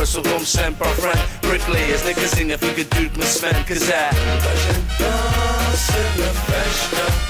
[0.04, 1.18] First so don't send our friend.
[1.40, 7.24] Bricklayers, niggas zingen für geduld Sven gesagt Wir sind das in der Feste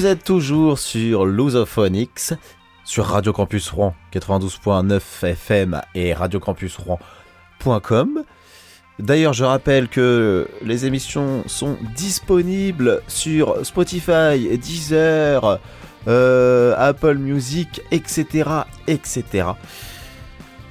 [0.00, 2.32] Vous êtes toujours sur Lusophonics,
[2.84, 8.24] sur Radio Campus Rouen 92.9 FM et radiocampusrouen.com.
[8.98, 15.60] D'ailleurs, je rappelle que les émissions sont disponibles sur Spotify, Deezer,
[16.08, 18.48] euh, Apple Music, etc.,
[18.86, 19.48] etc.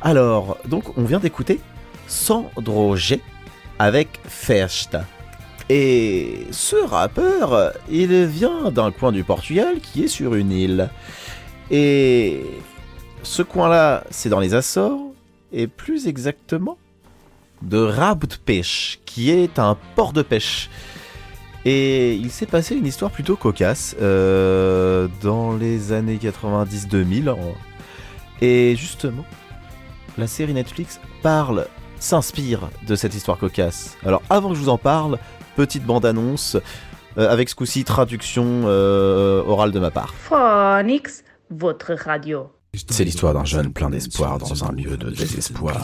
[0.02, 1.60] Alors, donc, on vient d'écouter
[2.08, 3.22] Sandro G
[3.78, 5.06] avec Festa.
[5.70, 10.90] Et ce rappeur, il vient d'un coin du Portugal qui est sur une île.
[11.70, 12.44] Et
[13.22, 15.00] ce coin-là, c'est dans les Açores,
[15.54, 16.78] et plus exactement
[17.62, 20.70] de Rabo Pêche, qui est un port de pêche.
[21.66, 27.36] Et il s'est passé une histoire plutôt cocasse euh, dans les années 90-2000.
[28.42, 29.26] Et justement,
[30.18, 31.68] la série Netflix parle,
[32.00, 33.98] s'inspire de cette histoire cocasse.
[34.06, 35.20] Alors avant que je vous en parle,
[35.60, 36.56] petite bande-annonce,
[37.17, 40.13] euh, avec ce coup-ci traduction euh, orale de ma part.
[40.13, 42.50] Phonix, votre radio.
[42.74, 45.76] C'est l'histoire d'un jeune plein d'espoir dans un lieu de désespoir.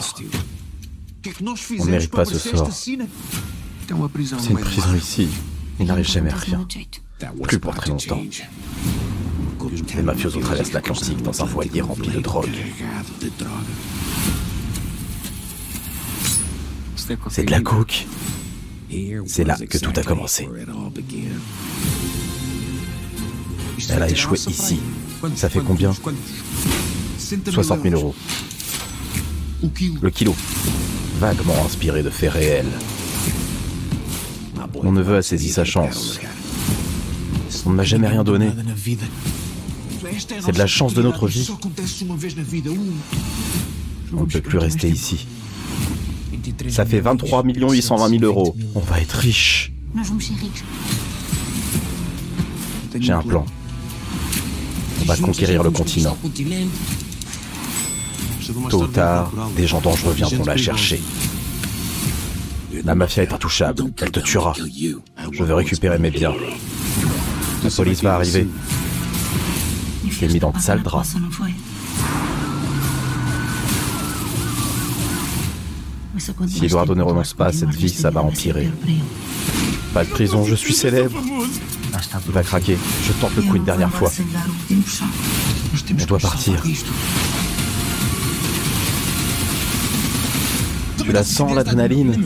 [1.42, 2.72] On ne mérite pas ce sort.
[2.72, 5.28] C'est une prison ici.
[5.78, 6.66] Il n'arrive jamais à rien.
[7.42, 8.22] Plus pour très longtemps.
[9.94, 12.48] Les mafiosos traversent l'Atlantique dans un voilier rempli de drogue.
[17.28, 18.06] C'est de la coke.
[19.26, 20.48] C'est là que tout a commencé.
[23.90, 24.80] Elle a échoué ici.
[25.34, 25.92] Ça fait combien?
[27.18, 28.14] 60 000 euros.
[30.00, 30.34] Le kilo.
[31.18, 32.70] Vaguement inspiré de faits réels.
[34.82, 36.20] Mon neveu a saisi sa chance.
[37.64, 38.50] On ne m'a jamais rien donné.
[40.40, 41.50] C'est de la chance de notre vie.
[44.12, 45.26] On ne peut plus rester ici.
[46.68, 48.56] Ça fait 23 820 000 euros.
[48.74, 49.72] On va être riche.
[52.98, 53.44] J'ai un plan.
[55.02, 56.16] On va conquérir le continent.
[58.70, 61.02] Tôt ou tard, des gens dangereux viendront la chercher.
[62.84, 63.84] La mafia est intouchable.
[64.00, 64.54] Elle te tuera.
[65.32, 66.34] Je veux récupérer mes biens.
[67.64, 68.46] La police va arriver.
[70.08, 71.16] Je l'ai mis dans de sales draps.
[76.48, 78.70] Si Eduardo ne renonce pas à cette vie, ça va empirer.
[79.92, 81.18] Pas de prison, je suis célèbre.
[82.26, 82.78] Il va craquer.
[83.04, 84.10] Je tente le coup une dernière fois.
[84.70, 86.62] On doit partir.
[91.02, 92.24] Tu la sens, l'adrénaline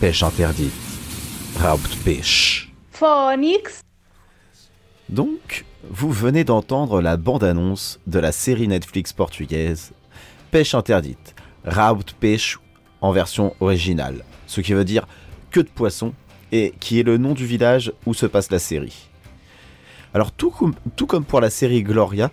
[0.00, 0.72] Pêche interdite.
[1.58, 2.72] Raubtpêche.
[2.92, 3.80] Phoenix,
[5.08, 9.92] Donc, vous venez d'entendre la bande-annonce de la série Netflix portugaise
[10.50, 11.34] Pêche interdite,
[11.64, 12.58] Raubtpêche
[13.00, 15.06] en version originale, ce qui veut dire
[15.50, 16.12] queue de poisson
[16.50, 19.08] et qui est le nom du village où se passe la série.
[20.12, 22.32] Alors tout comme, pour la série Gloria,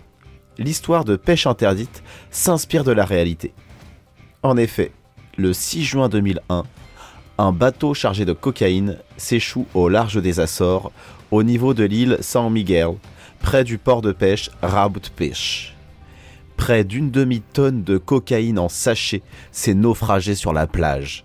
[0.58, 3.52] l'histoire de Pêche interdite s'inspire de la réalité.
[4.42, 4.90] En effet,
[5.36, 6.64] le 6 juin 2001,
[7.38, 10.90] un bateau chargé de cocaïne s'échoue au large des Açores,
[11.30, 12.94] au niveau de l'île San Miguel,
[13.38, 15.77] près du port de pêche Raubtpêche.
[16.58, 21.24] Près d'une demi-tonne de cocaïne en sachet s'est naufragée sur la plage.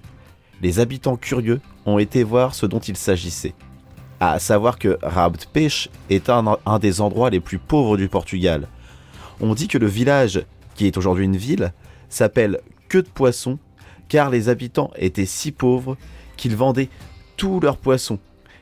[0.62, 3.56] Les habitants curieux ont été voir ce dont il s'agissait.
[4.22, 8.70] À savoir que Raubtpêche est un, un des endroits les plus pauvres du Portugal.
[9.42, 11.74] On dit que le village, qui est aujourd'hui une ville,
[12.08, 13.60] s'appelle Queue de Poisson
[14.08, 15.98] car les habitants étaient si pauvres
[16.38, 16.90] qu'ils vendaient
[17.36, 18.20] tous leurs poissons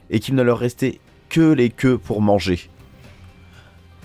[0.10, 1.00] et qu'il ne leur restait
[1.30, 2.70] que les queues pour manger.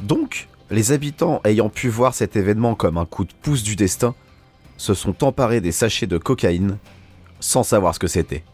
[0.03, 4.15] Donc, les habitants ayant pu voir cet événement comme un coup de pouce du destin,
[4.77, 6.79] se sont emparés des sachets de cocaïne
[7.41, 8.45] sans savoir ce que c'était.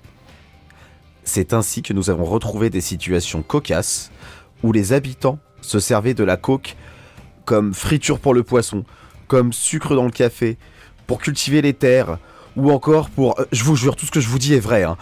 [1.24, 4.10] C'est ainsi que nous avons retrouvé des situations cocasses
[4.62, 6.76] où les habitants se servaient de la coke
[7.44, 8.84] comme friture pour le poisson,
[9.26, 10.58] comme sucre dans le café,
[11.06, 12.18] pour cultiver les terres,
[12.56, 14.84] ou encore pour, euh, je vous jure, tout ce que je vous dis est vrai,
[14.84, 14.96] hein,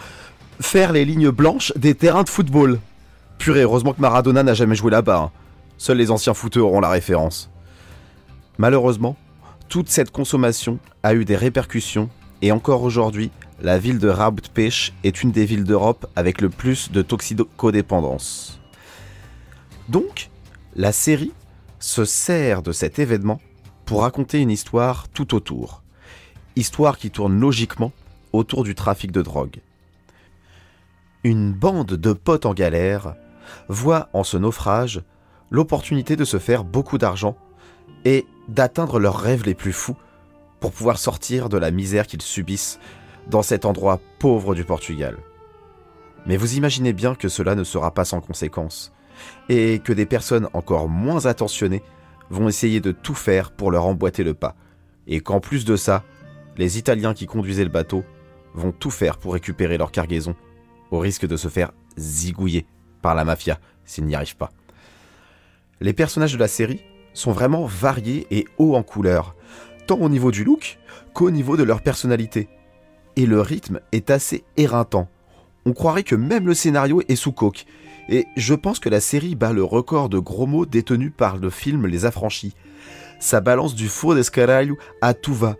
[0.59, 2.79] faire les lignes blanches des terrains de football.
[3.37, 5.17] Purée, heureusement que Maradona n'a jamais joué là-bas.
[5.17, 5.31] hein.
[5.81, 7.49] Seuls les anciens footeux auront la référence.
[8.59, 9.17] Malheureusement,
[9.67, 12.11] toute cette consommation a eu des répercussions
[12.43, 13.31] et encore aujourd'hui,
[13.63, 18.59] la ville de Raubtpêche est une des villes d'Europe avec le plus de toxicodépendance.
[19.89, 20.29] Donc,
[20.75, 21.33] la série
[21.79, 23.41] se sert de cet événement
[23.85, 25.81] pour raconter une histoire tout autour.
[26.55, 27.91] Histoire qui tourne logiquement
[28.33, 29.61] autour du trafic de drogue.
[31.23, 33.15] Une bande de potes en galère
[33.67, 35.01] voit en ce naufrage
[35.51, 37.35] l'opportunité de se faire beaucoup d'argent
[38.05, 39.97] et d'atteindre leurs rêves les plus fous
[40.59, 42.79] pour pouvoir sortir de la misère qu'ils subissent
[43.29, 45.17] dans cet endroit pauvre du Portugal.
[46.25, 48.93] Mais vous imaginez bien que cela ne sera pas sans conséquences,
[49.49, 51.83] et que des personnes encore moins attentionnées
[52.29, 54.55] vont essayer de tout faire pour leur emboîter le pas,
[55.07, 56.03] et qu'en plus de ça,
[56.57, 58.03] les Italiens qui conduisaient le bateau
[58.53, 60.35] vont tout faire pour récupérer leur cargaison,
[60.91, 62.65] au risque de se faire zigouiller
[63.01, 64.51] par la mafia s'ils n'y arrivent pas.
[65.81, 66.83] Les personnages de la série
[67.15, 69.35] sont vraiment variés et hauts en couleur,
[69.87, 70.77] tant au niveau du look
[71.15, 72.49] qu'au niveau de leur personnalité.
[73.15, 75.09] Et le rythme est assez éreintant.
[75.65, 77.65] On croirait que même le scénario est sous coke.
[78.09, 81.49] Et je pense que la série bat le record de gros mots détenus par le
[81.49, 82.53] film Les Affranchis.
[83.19, 85.55] Ça balance du faux d'escaralho à tout va.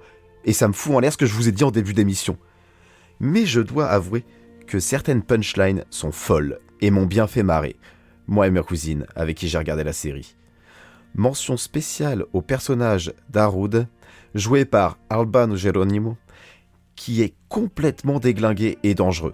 [0.45, 2.38] Et ça me fout en l'air ce que je vous ai dit en début d'émission.
[3.19, 4.24] Mais je dois avouer
[4.67, 7.76] que certaines punchlines sont folles et m'ont bien fait marrer.
[8.28, 10.36] Moi et ma cousine, avec qui j'ai regardé la série.
[11.15, 13.88] Mention spéciale au personnage d'Arud,
[14.34, 16.17] joué par Albano Geronimo,
[16.95, 19.34] qui est complètement déglingué et dangereux.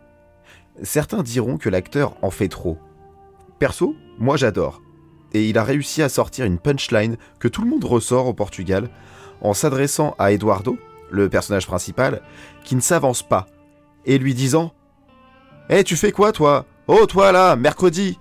[0.81, 2.77] Certains diront que l'acteur en fait trop.
[3.59, 4.81] Perso, moi j'adore.
[5.33, 8.89] Et il a réussi à sortir une punchline que tout le monde ressort au Portugal
[9.41, 10.77] en s'adressant à Eduardo,
[11.11, 12.21] le personnage principal,
[12.63, 13.47] qui ne s'avance pas,
[14.05, 14.73] et lui disant
[15.69, 16.65] Hé, tu fais quoi toi?
[16.88, 18.17] Oh, toi là, mercredi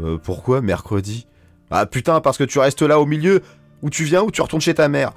[0.00, 1.26] Euh, pourquoi mercredi?
[1.70, 3.42] Ah putain, parce que tu restes là au milieu,
[3.82, 5.12] où tu viens ou tu retournes chez ta mère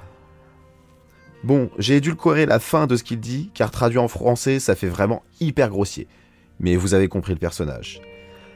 [1.42, 4.88] Bon, j'ai édulcoré la fin de ce qu'il dit, car traduit en français, ça fait
[4.88, 6.08] vraiment hyper grossier.
[6.58, 8.00] Mais vous avez compris le personnage.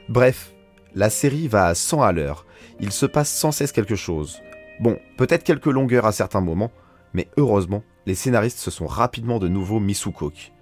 [0.08, 0.54] Bref,
[0.94, 2.46] la série va à 100 à l'heure.
[2.80, 4.40] Il se passe sans cesse quelque chose.
[4.80, 6.70] Bon, peut-être quelques longueurs à certains moments,
[7.12, 10.52] mais heureusement, les scénaristes se sont rapidement de nouveau mis sous coque.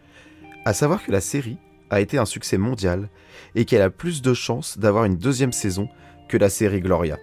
[0.64, 1.58] À savoir que la série
[1.90, 3.08] a été un succès mondial
[3.54, 5.88] et qu'elle a plus de chances d'avoir une deuxième saison
[6.28, 7.18] que la série Gloria.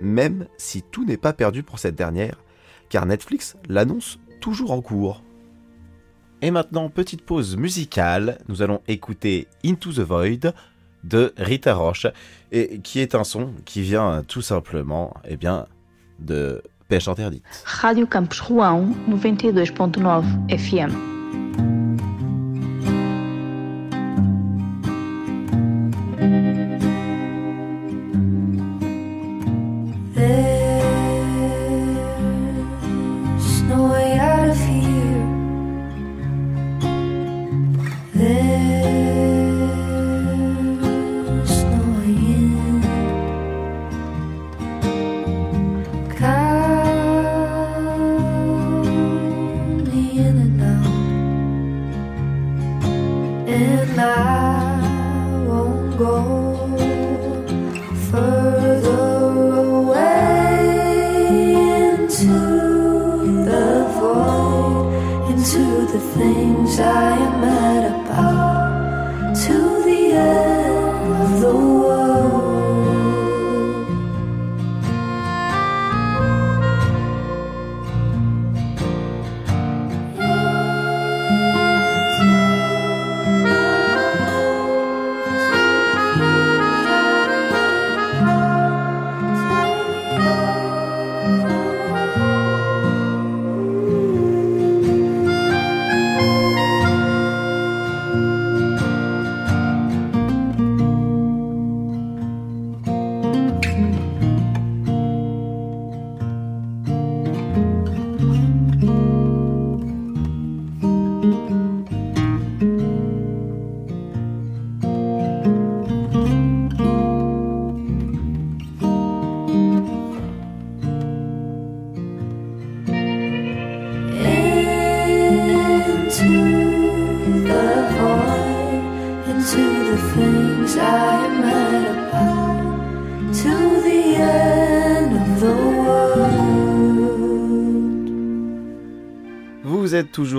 [0.00, 2.42] Même si tout n'est pas perdu pour cette dernière,
[2.88, 5.22] car Netflix l'annonce toujours en cours.
[6.40, 8.38] Et maintenant, petite pause musicale.
[8.48, 10.52] Nous allons écouter Into the Void
[11.04, 12.06] de Rita Roche,
[12.52, 15.66] et qui est un son qui vient tout simplement, eh bien,
[16.18, 17.44] de Pêche Interdite.
[17.64, 21.77] Radio Campus Rouen 92.9 FM.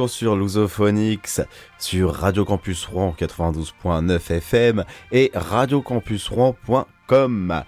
[0.08, 1.42] Sur Lusophonix,
[1.78, 7.64] sur Radio Campus Rouen 92.9 FM et radiocampusrouen.com.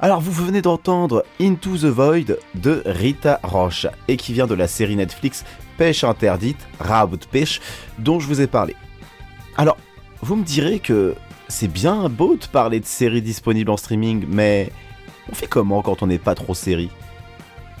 [0.00, 4.68] Alors vous venez d'entendre Into the Void de Rita Roche et qui vient de la
[4.68, 5.44] série Netflix
[5.76, 7.60] Pêche interdite, Rabout Pêche,
[7.98, 8.76] dont je vous ai parlé.
[9.56, 9.76] Alors,
[10.22, 11.14] vous me direz que
[11.48, 14.70] c'est bien beau de parler de séries disponibles en streaming, mais
[15.30, 16.90] on fait comment quand on n'est pas trop série?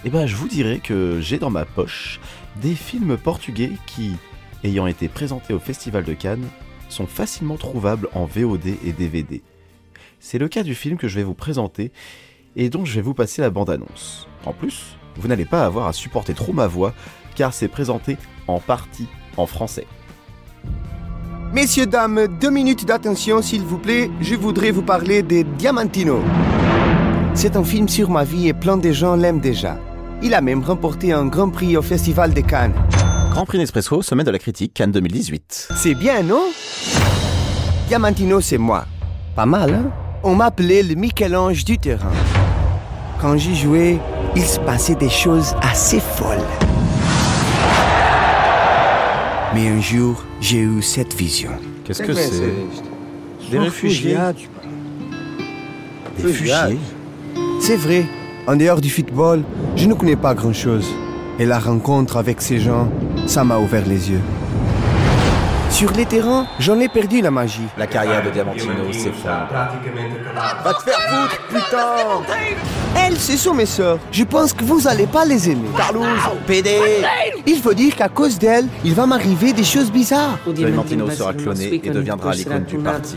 [0.04, 2.20] Eh ben, je vous dirais que j'ai dans ma poche
[2.60, 4.12] des films portugais qui,
[4.64, 6.48] ayant été présentés au Festival de Cannes,
[6.88, 9.42] sont facilement trouvables en VOD et DVD.
[10.20, 11.92] C'est le cas du film que je vais vous présenter
[12.56, 14.26] et dont je vais vous passer la bande-annonce.
[14.44, 16.94] En plus, vous n'allez pas avoir à supporter trop ma voix
[17.36, 18.16] car c'est présenté
[18.48, 19.06] en partie
[19.36, 19.86] en français.
[21.52, 24.10] Messieurs, dames, deux minutes d'attention s'il vous plaît.
[24.20, 26.20] Je voudrais vous parler de Diamantino.
[27.34, 29.78] C'est un film sur ma vie et plein de gens l'aiment déjà.
[30.22, 32.74] Il a même remporté un grand prix au Festival de Cannes.
[33.30, 35.68] Grand Prix Nespresso, semaine de la critique, Cannes 2018.
[35.76, 36.42] C'est bien, non?
[37.86, 38.84] Diamantino, c'est moi.
[39.36, 39.90] Pas mal, hein?
[40.24, 42.10] On m'appelait le Michel-Ange du terrain.
[43.20, 43.98] Quand j'y jouais,
[44.34, 46.38] il se passait des choses assez folles.
[49.54, 51.50] Mais un jour, j'ai eu cette vision.
[51.84, 52.52] Qu'est-ce que c'est?
[53.50, 54.16] Des réfugiés
[56.18, 56.78] Des réfugiés
[57.60, 58.04] C'est vrai,
[58.48, 59.42] en dehors du football,
[59.76, 60.88] je ne connais pas grand-chose.
[61.38, 62.88] Et la rencontre avec ces gens,
[63.26, 64.22] ça m'a ouvert les yeux.
[65.70, 67.68] Sur les terrains, j'en ai perdu la magie.
[67.76, 69.48] La carrière de Diamantino s'effondre.
[70.64, 72.34] Va te faire foutre, putain
[72.96, 73.98] Elles, ce sont mes sœurs.
[74.10, 75.68] Je pense que vous allez pas les aimer.
[75.76, 76.06] Carlos,
[76.46, 76.80] PD
[77.46, 80.38] Il faut dire qu'à cause d'elles, il va m'arriver des choses bizarres.
[80.46, 83.16] Diamantino sera cloné et deviendra l'icône du parti.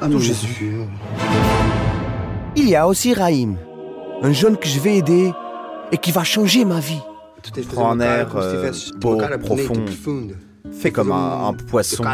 [0.00, 0.78] Ah non, Jésus.
[2.56, 3.56] Il y a aussi Raïm,
[4.22, 5.32] un jeune que je vais aider
[5.92, 7.00] et qui va changer ma vie.
[7.72, 9.86] Prends un air euh, beau, profond,
[10.72, 12.04] fait comme un, un poisson.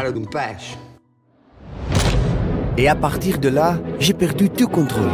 [2.77, 5.09] Et à partir de là, j'ai perdu tout contrôle.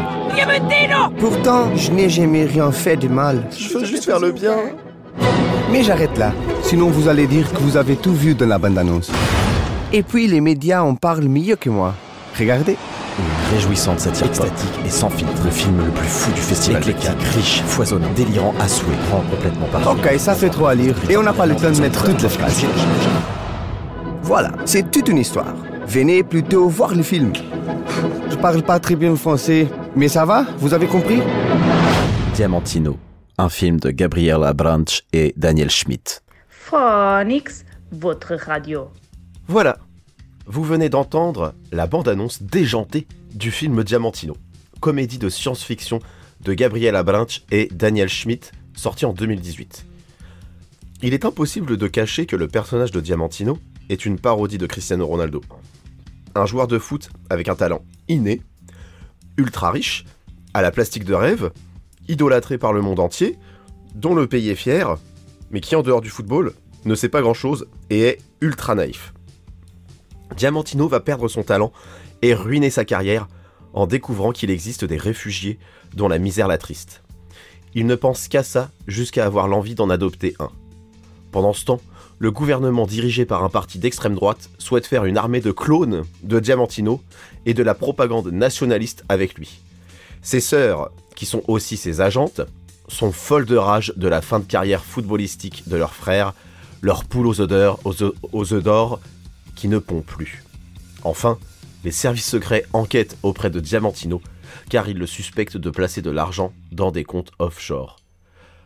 [1.20, 3.48] Pourtant, je n'ai jamais rien fait de mal.
[3.58, 4.56] Je veux juste faire le bien.
[5.72, 6.34] Mais j'arrête là,
[6.64, 9.12] sinon vous allez dire que vous avez tout vu dans la bande-annonce.
[9.94, 11.94] Et puis les médias en parlent mieux que moi.
[12.38, 12.78] Regardez.
[13.22, 15.32] Une réjouissante satire extatique et sans filtre.
[15.44, 16.82] Le film le plus fou du festival.
[16.82, 18.96] Éclectique, riche, foisonnant, délirant à souhait.
[19.10, 20.96] Prend complètement par Ok, ça fait trop à lire.
[21.10, 22.66] Et on n'a pas le temps de mettre toutes les phrases.
[24.24, 25.54] Voilà, c'est toute une histoire.
[25.86, 27.34] Venez plutôt voir le film.
[28.30, 30.46] Je parle pas très bien le français, mais ça va?
[30.58, 31.22] Vous avez compris?
[32.34, 32.98] Diamantino,
[33.38, 36.22] un film de Gabriel Abranch et Daniel Schmidt.
[36.48, 38.90] Phonics, votre radio.
[39.48, 39.78] Voilà,
[40.52, 44.36] vous venez d'entendre la bande-annonce déjantée du film Diamantino,
[44.82, 46.00] comédie de science-fiction
[46.42, 49.86] de Gabriel Branch et Daniel Schmidt, sorti en 2018.
[51.04, 55.08] Il est impossible de cacher que le personnage de Diamantino est une parodie de Cristiano
[55.08, 55.40] Ronaldo.
[56.36, 58.42] Un joueur de foot avec un talent inné,
[59.38, 60.04] ultra riche,
[60.54, 61.52] à la plastique de rêve,
[62.10, 63.38] idolâtré par le monde entier,
[63.96, 64.98] dont le pays est fier,
[65.50, 66.52] mais qui en dehors du football
[66.84, 69.14] ne sait pas grand-chose et est ultra naïf.
[70.36, 71.72] Diamantino va perdre son talent
[72.22, 73.28] et ruiner sa carrière
[73.74, 75.60] en découvrant qu'il existe des réfugiés
[75.94, 77.04] dont la misère l'attriste.
[77.74, 80.50] Il ne pense qu'à ça jusqu'à avoir l'envie d'en adopter un.
[81.32, 81.82] Pendant ce temps,
[82.20, 86.40] le gouvernement dirigé par un parti d'extrême droite souhaite faire une armée de clones de
[86.40, 87.02] Diamantino
[87.46, 89.62] et de la propagande nationaliste avec lui.
[90.22, 92.42] Ses sœurs, qui sont aussi ses agentes,
[92.88, 96.34] sont folles de rage de la fin de carrière footballistique de leur frère,
[96.82, 99.00] leur poule aux odeurs, aux d'or,
[99.68, 100.44] ne pond plus.
[101.04, 101.38] Enfin,
[101.84, 104.22] les services secrets enquêtent auprès de Diamantino,
[104.70, 107.98] car ils le suspectent de placer de l'argent dans des comptes offshore.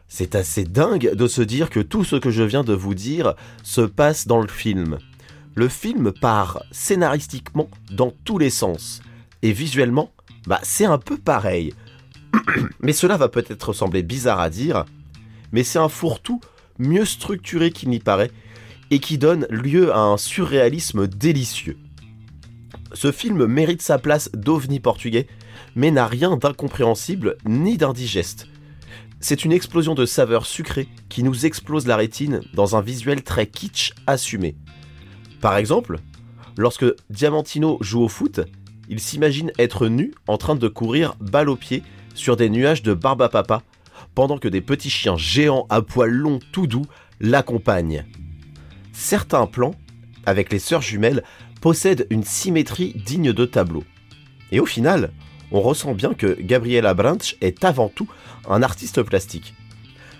[0.07, 3.33] C'est assez dingue de se dire que tout ce que je viens de vous dire
[3.63, 4.99] se passe dans le film.
[5.55, 9.01] Le film part scénaristiquement dans tous les sens,
[9.41, 10.11] et visuellement,
[10.47, 11.73] bah c'est un peu pareil.
[12.81, 14.85] mais cela va peut-être sembler bizarre à dire,
[15.51, 16.41] mais c'est un fourre-tout
[16.77, 18.31] mieux structuré qu'il n'y paraît,
[18.91, 21.77] et qui donne lieu à un surréalisme délicieux.
[22.93, 25.27] Ce film mérite sa place d'ovni portugais,
[25.75, 28.47] mais n'a rien d'incompréhensible ni d'indigeste.
[29.19, 33.47] C'est une explosion de saveurs sucrées qui nous explose la rétine dans un visuel très
[33.47, 34.55] kitsch assumé.
[35.41, 35.99] Par exemple,
[36.57, 38.41] lorsque Diamantino joue au foot,
[38.87, 41.83] il s'imagine être nu en train de courir balle au pied
[42.13, 43.63] sur des nuages de barbe à papa,
[44.13, 46.85] pendant que des petits chiens géants à poils longs tout doux
[47.19, 48.05] l'accompagnent.
[48.95, 49.75] Certains plans,
[50.25, 51.23] avec les sœurs jumelles,
[51.59, 53.83] possèdent une symétrie digne de tableau.
[54.51, 55.11] Et au final,
[55.51, 58.07] on ressent bien que Gabriela Branch est avant tout
[58.49, 59.53] un artiste plastique.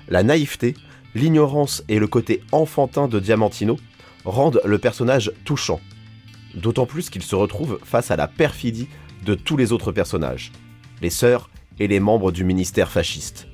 [0.09, 0.75] La naïveté,
[1.15, 3.77] l'ignorance et le côté enfantin de Diamantino
[4.25, 5.79] rendent le personnage touchant.
[6.53, 8.89] D'autant plus qu'il se retrouve face à la perfidie
[9.25, 10.51] de tous les autres personnages,
[11.01, 11.49] les sœurs
[11.79, 13.47] et les membres du ministère fasciste.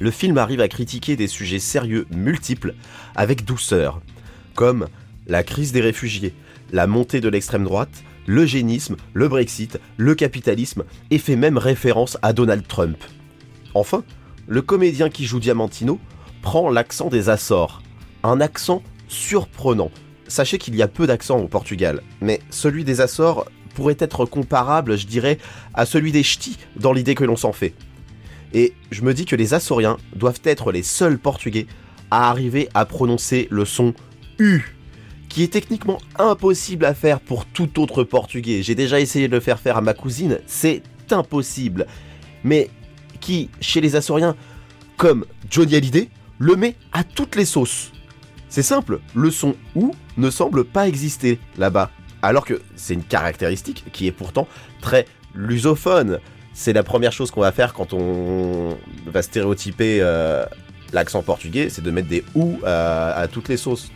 [0.00, 2.74] Le film arrive à critiquer des sujets sérieux multiples
[3.14, 4.00] avec douceur,
[4.54, 4.88] comme
[5.26, 6.32] la crise des réfugiés,
[6.72, 12.32] la montée de l'extrême droite, l'eugénisme, le Brexit, le capitalisme, et fait même référence à
[12.32, 12.96] Donald Trump.
[13.74, 14.02] Enfin,
[14.48, 16.00] le comédien qui joue Diamantino
[16.40, 17.82] prend l'accent des Açores,
[18.22, 19.90] un accent surprenant.
[20.28, 24.96] Sachez qu'il y a peu d'accents au Portugal, mais celui des Açores pourrait être comparable,
[24.96, 25.36] je dirais,
[25.74, 27.74] à celui des ch'tis dans l'idée que l'on s'en fait.
[28.52, 31.66] Et je me dis que les Açoriens doivent être les seuls Portugais
[32.10, 33.94] à arriver à prononcer le son
[34.38, 34.62] U,
[35.28, 38.62] qui est techniquement impossible à faire pour tout autre Portugais.
[38.62, 41.86] J'ai déjà essayé de le faire faire à ma cousine, c'est impossible.
[42.42, 42.70] Mais
[43.20, 44.34] qui, chez les Açoriens,
[44.96, 47.92] comme Johnny Hallyday, le met à toutes les sauces.
[48.48, 51.90] C'est simple, le son OU ne semble pas exister là-bas,
[52.22, 54.48] alors que c'est une caractéristique qui est pourtant
[54.80, 56.18] très lusophone.
[56.52, 58.76] C'est la première chose qu'on va faire quand on
[59.06, 60.44] va stéréotyper euh,
[60.92, 63.90] l'accent portugais, c'est de mettre des OU à, à toutes les sauces.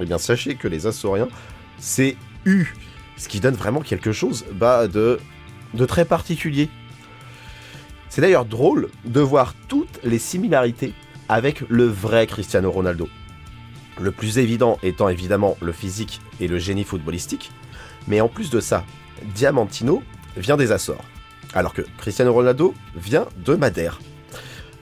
[0.00, 1.28] Eh bien, sachez que les Açoriens,
[1.78, 2.66] c'est U,
[3.16, 5.20] ce qui donne vraiment quelque chose bah, de,
[5.74, 6.68] de très particulier.
[8.08, 10.94] C'est d'ailleurs drôle de voir toutes les similarités
[11.28, 13.08] avec le vrai Cristiano Ronaldo.
[14.00, 17.52] Le plus évident étant évidemment le physique et le génie footballistique,
[18.08, 18.84] mais en plus de ça,
[19.34, 20.02] Diamantino
[20.36, 21.04] vient des Açores,
[21.54, 24.00] alors que Cristiano Ronaldo vient de Madère.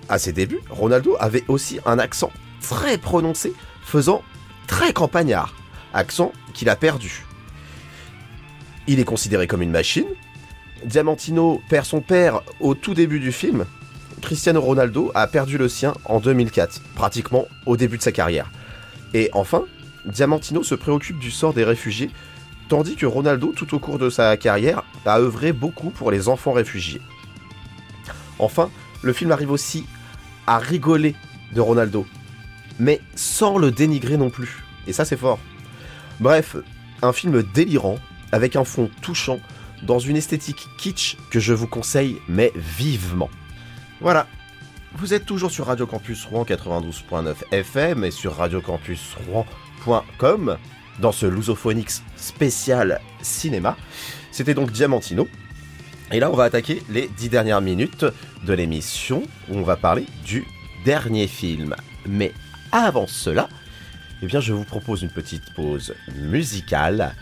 [0.08, 3.52] À ses débuts, Ronaldo avait aussi un accent très prononcé,
[3.82, 4.22] faisant
[4.66, 5.54] très campagnard,
[5.92, 7.24] accent qu'il a perdu.
[8.86, 10.06] Il est considéré comme une machine.
[10.84, 13.66] Diamantino perd son père au tout début du film.
[14.22, 18.50] Cristiano Ronaldo a perdu le sien en 2004, pratiquement au début de sa carrière.
[19.14, 19.64] Et enfin,
[20.06, 22.10] Diamantino se préoccupe du sort des réfugiés,
[22.68, 26.52] tandis que Ronaldo, tout au cours de sa carrière, a œuvré beaucoup pour les enfants
[26.52, 27.00] réfugiés.
[28.38, 28.70] Enfin,
[29.02, 29.86] le film arrive aussi
[30.46, 31.14] à rigoler
[31.52, 32.06] de Ronaldo,
[32.78, 34.64] mais sans le dénigrer non plus.
[34.86, 35.38] Et ça, c'est fort.
[36.20, 36.56] Bref,
[37.02, 37.98] un film délirant,
[38.32, 39.40] avec un fond touchant,
[39.82, 43.30] dans une esthétique kitsch que je vous conseille, mais vivement.
[44.00, 44.26] Voilà.
[44.94, 50.56] Vous êtes toujours sur Radio Campus Rouen 92.9 FM et sur radiocampusrouen.com
[51.00, 53.76] dans ce Lusophonix spécial cinéma.
[54.30, 55.28] C'était donc Diamantino.
[56.12, 58.06] Et là, on va attaquer les dix dernières minutes
[58.44, 60.46] de l'émission où on va parler du
[60.84, 61.74] dernier film.
[62.06, 62.32] Mais
[62.72, 63.48] avant cela,
[64.22, 67.14] eh bien je vous propose une petite pause musicale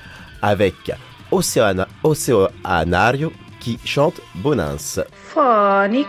[0.42, 0.92] avec
[1.30, 4.76] Oceana, Oceanario qui chante Bonins.
[5.12, 6.06] Phonics,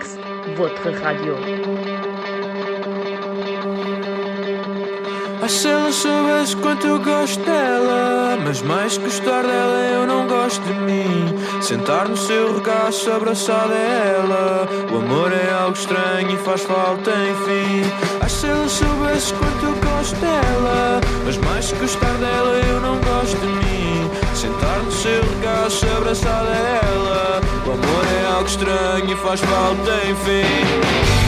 [0.55, 1.35] votre radio.
[5.39, 10.27] Ah, se ela soubesse quanto eu gosto dela Mas mais que gostar dela eu não
[10.27, 11.35] gosto de mim.
[11.61, 17.11] Sentar no seu regaço abraçado a ela O amor é algo estranho e faz falta
[17.11, 17.83] enfim.
[18.19, 22.97] Ah, se ela soubesse quanto eu gosto dela Mas mais que gostar dela eu não
[22.99, 24.09] gosto de mim.
[24.33, 29.91] Sentar no seu regaço abraçado a ela O amor é algo estranho e faz falta
[30.09, 31.26] enfim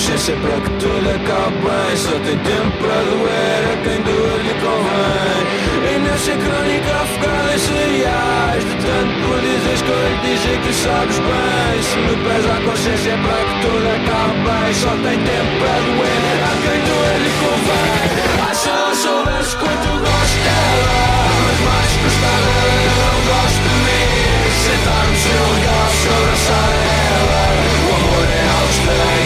[0.00, 1.96] consciência para que tudo acabe bem.
[1.96, 5.96] Só tem tempo para doer a quem doer lhe convém.
[5.96, 11.82] Inércia crónica afogada em cereais tanto por dizes que eu lhe dizer que sabes bem.
[11.82, 14.74] Se me pesa a consciência para que tudo acabe bem.
[14.74, 18.00] Só tem tempo para doer a quem doer lhe convém.
[18.40, 20.96] Ah, se ela soubesse quanto gosto dela
[21.44, 24.08] Mas mais gostar dela não gosto de mim.
[24.64, 27.42] Sentar no seu lugar, se abraçar ela.
[27.84, 29.19] O amor é algo estranho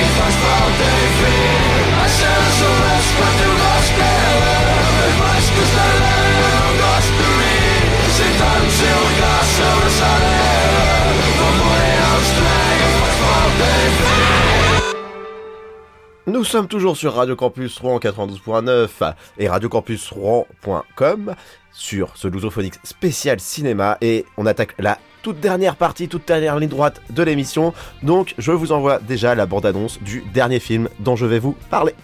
[16.27, 21.35] Nous sommes toujours sur Radio Campus Rouen 92.9 et radiocampusrouen.com
[21.73, 26.69] sur ce Lusophonique spécial cinéma et on attaque la toute dernière partie, toute dernière ligne
[26.69, 27.73] droite de l'émission.
[28.03, 31.95] Donc je vous envoie déjà la bande-annonce du dernier film dont je vais vous parler.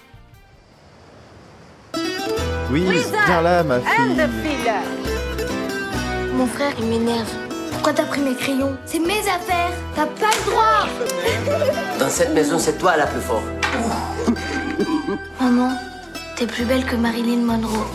[2.72, 2.82] Oui,
[3.26, 4.16] viens là ma fille.
[6.34, 7.28] Mon frère, il m'énerve.
[7.72, 8.74] Pourquoi t'as pris mes crayons?
[8.86, 9.72] C'est mes affaires.
[9.94, 10.86] T'as pas le droit.
[11.98, 13.44] Dans cette maison, c'est toi la plus forte.
[15.40, 15.72] Maman,
[16.36, 17.86] t'es plus belle que Marilyn Monroe.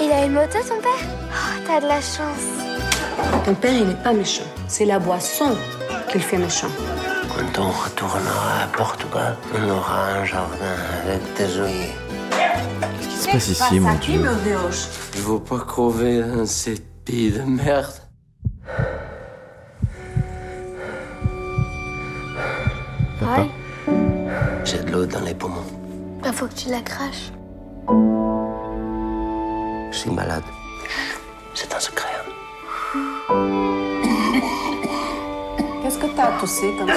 [0.00, 1.06] Il a une moto, ton père?
[1.30, 2.65] Oh, T'as de la chance.
[3.44, 4.44] Ton père, il n'est pas méchant.
[4.68, 5.56] C'est la boisson
[6.10, 6.68] qu'il fait méchant.
[7.28, 11.94] Quand on retournera à Portugal, on aura un jardin avec des œillets.
[12.30, 14.20] Qu'est-ce qui se passe ici, mon dieu
[15.14, 17.92] Je veux pas crever dans cette pile de merde.
[23.20, 23.42] Papa.
[23.42, 23.50] Ouais.
[24.64, 25.64] J'ai de l'eau dans les poumons.
[26.22, 27.32] Bah, faut que tu la craches.
[29.90, 30.42] Je suis malade.
[31.54, 32.05] C'est un secret.
[35.82, 36.94] Qu'est-ce que t'as toussé comme ça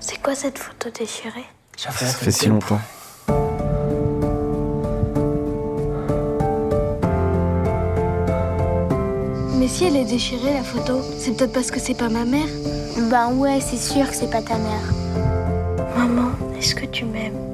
[0.00, 2.78] C'est quoi cette photo déchirée Ça fait si longtemps.
[9.58, 12.46] Mais si elle est déchirée, la photo, c'est peut-être parce que c'est pas ma mère
[13.10, 14.92] Ben ouais, c'est sûr que c'est pas ta mère.
[15.96, 17.53] Maman, est-ce que tu m'aimes?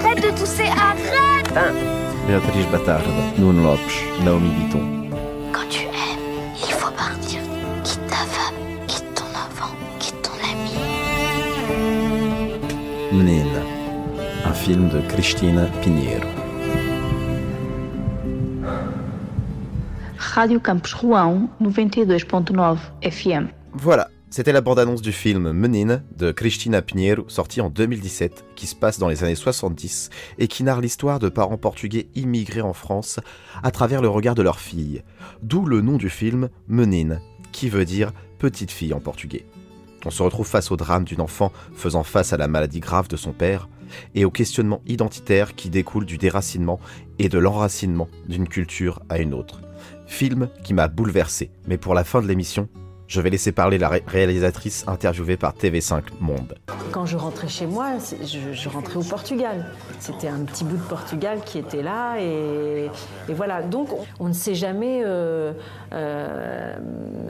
[0.00, 1.52] Arrête de tousser, arrête
[2.26, 3.04] Beatriz Batarda,
[3.38, 4.80] Nuno Lopes, Naomi Bitton.
[5.52, 7.40] Quand tu aimes, il faut partir.
[7.84, 8.54] Quitte ta femme,
[8.86, 10.74] quitte ton enfant, quitte ton ami.
[13.12, 13.60] Menina,
[14.46, 16.28] un film de Cristina Pinheiro.
[20.18, 23.48] Rádio Campus Rouen 92.9 FM.
[23.74, 28.76] Voilà, c'était la bande-annonce du film Menin de Cristina Pinheiro, sorti en 2017, qui se
[28.76, 30.08] passe dans les années 70
[30.38, 33.18] et qui narre l'histoire de parents portugais immigrés en France
[33.64, 35.02] à travers le regard de leur fille.
[35.42, 37.18] D'où le nom du film Menin,
[37.50, 39.46] qui veut dire petite fille en portugais.
[40.06, 43.16] On se retrouve face au drame d'une enfant faisant face à la maladie grave de
[43.16, 43.68] son père
[44.14, 46.78] et au questionnement identitaire qui découle du déracinement
[47.18, 49.60] et de l'enracinement d'une culture à une autre.
[50.06, 52.68] Film qui m'a bouleversé, mais pour la fin de l'émission,
[53.10, 56.54] je vais laisser parler la ré- réalisatrice interviewée par TV5 Monde.
[56.92, 59.66] Quand je rentrais chez moi, je, rentrais au Portugal.
[59.98, 62.88] C'était un petit bout de Portugal qui était là et,
[63.28, 63.62] voilà.
[63.62, 63.88] Donc
[64.20, 65.52] on, ne sait jamais euh,
[65.92, 66.76] euh,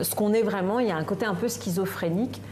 [0.03, 0.81] ce qu'on est vraiment.
[0.81, 2.43] Il y a un côté un peu schizophrénique,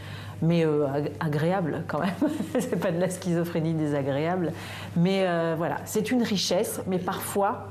[0.40, 2.30] mais euh, ag- agréable quand même.
[2.58, 4.52] c'est pas de la schizophrénie désagréable,
[4.96, 6.80] mais voilà, c'est une richesse.
[6.86, 7.68] Mais parfois,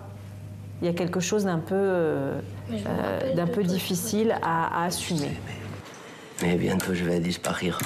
[0.81, 2.39] il y a quelque chose d'un peu, euh,
[2.71, 5.31] euh, d'un peu difficile à, à assumer.
[6.41, 7.79] Mais bientôt je vais disparaître.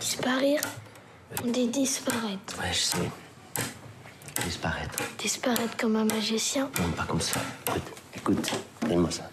[0.00, 0.68] Disparaître
[1.44, 2.58] On dit disparaître.
[2.60, 2.98] Ouais, je sais.
[4.44, 4.98] Disparaître.
[5.18, 6.68] Disparaître comme un magicien?
[6.80, 7.40] Non, pas comme ça.
[7.68, 8.50] Écoute, écoute,
[8.88, 9.30] donne-moi ça.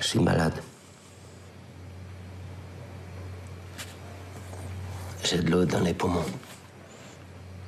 [0.00, 0.54] Je suis malade.
[5.24, 6.22] J'ai de l'eau dans les poumons.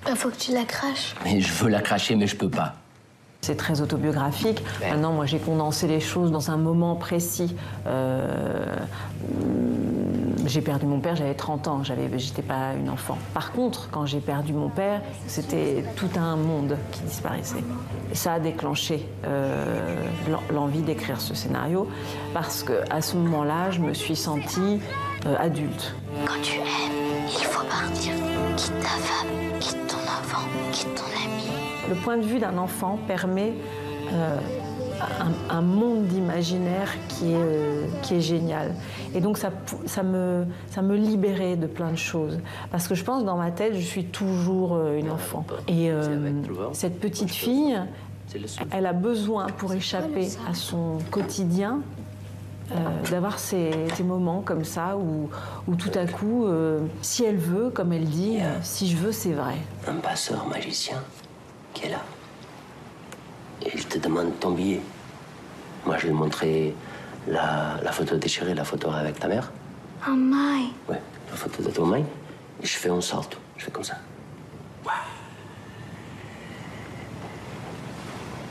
[0.04, 1.14] Bah, faut que tu la craches.
[1.24, 2.74] Mais je veux la cracher, mais je peux pas.
[3.40, 4.62] C'est très autobiographique.
[4.80, 7.54] Maintenant, moi, j'ai condensé les choses dans un moment précis.
[7.86, 8.74] Euh,
[10.46, 13.18] j'ai perdu mon père, j'avais 30 ans, j'avais, j'étais pas une enfant.
[13.34, 17.64] Par contre, quand j'ai perdu mon père, c'était tout un monde qui disparaissait.
[18.12, 19.64] Et ça a déclenché euh,
[20.30, 21.88] l'en- l'envie d'écrire ce scénario
[22.32, 24.80] parce que à ce moment-là, je me suis sentie
[25.26, 25.94] euh, adulte.
[26.26, 28.12] Quand tu aimes, il faut partir.
[28.56, 31.44] Quitte ta femme, quitte ton enfant, quitte ton ami.
[31.88, 33.52] Le point de vue d'un enfant permet
[34.12, 34.38] euh,
[35.20, 38.74] un, un monde d'imaginaire qui, est, euh, qui est génial.
[39.14, 39.50] Et donc ça,
[39.86, 42.38] ça, me, ça me libérait de plein de choses.
[42.70, 45.44] Parce que je pense dans ma tête, je suis toujours euh, une enfant.
[45.68, 46.32] Et euh,
[46.72, 47.78] cette petite fille,
[48.70, 51.80] elle a besoin pour échapper à son quotidien
[52.72, 55.30] euh, d'avoir ces, ces moments comme ça où,
[55.68, 59.12] où tout à coup, euh, si elle veut, comme elle dit, euh, si je veux,
[59.12, 59.56] c'est vrai.
[59.86, 61.02] Un passeur magicien
[61.74, 62.02] qui est là.
[63.64, 64.80] Et il te demande ton billet.
[65.84, 66.74] Moi, je lui ai montré
[67.28, 69.52] la, la photo déchirée, la photo avec ta mère.
[70.08, 70.72] Oh my.
[70.88, 71.00] Ouais,
[71.30, 72.04] la photo de ton mari.
[72.62, 73.38] Et je fais un salto.
[73.56, 73.96] Je fais comme ça.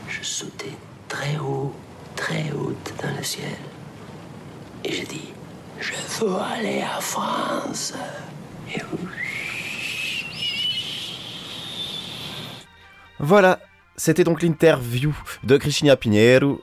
[0.08, 0.72] Je sautais
[1.08, 1.72] très haut,
[2.14, 3.56] très haut dans le ciel.
[4.86, 5.32] Et je dis,
[5.80, 7.92] je veux aller à France.
[8.72, 8.80] Et
[13.18, 13.58] Voilà,
[13.96, 15.12] c'était donc l'interview
[15.42, 16.60] de Cristina Pinheiro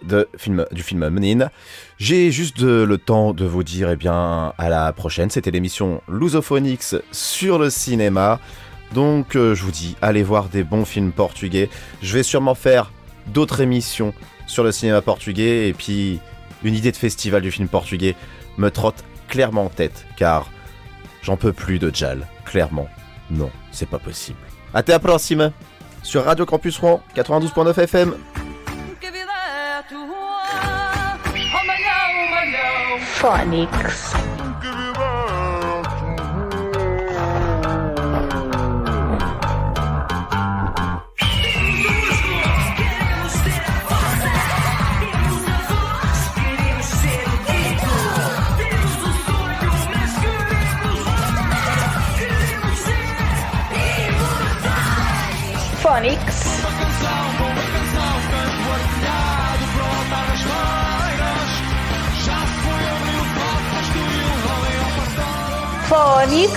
[0.71, 1.49] du film Menin.
[1.97, 5.30] J'ai juste le temps de vous dire, eh bien, à la prochaine.
[5.30, 8.39] C'était l'émission Lusophonix sur le cinéma.
[8.93, 11.69] Donc, euh, je vous dis, allez voir des bons films portugais.
[12.01, 12.93] Je vais sûrement faire
[13.28, 14.13] d'autres émissions
[14.47, 15.67] sur le cinéma portugais.
[15.67, 16.21] Et puis,
[16.64, 18.16] une idée de festival du film portugais
[18.57, 20.49] me trotte clairement en tête, car
[21.22, 22.28] j'en peux plus de Jal.
[22.45, 22.88] Clairement,
[23.32, 24.39] non, c'est pas possible.
[24.74, 25.51] Até a próxima!
[26.03, 28.16] sur Radio Campus Rouen 92.9 FM.
[32.99, 34.33] Phonics.
[65.94, 66.50] Phonics.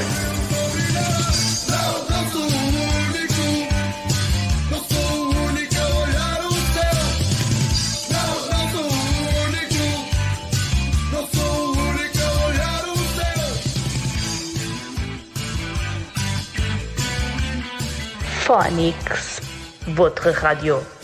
[18.47, 19.43] Phonics,
[19.89, 20.96] votre radio.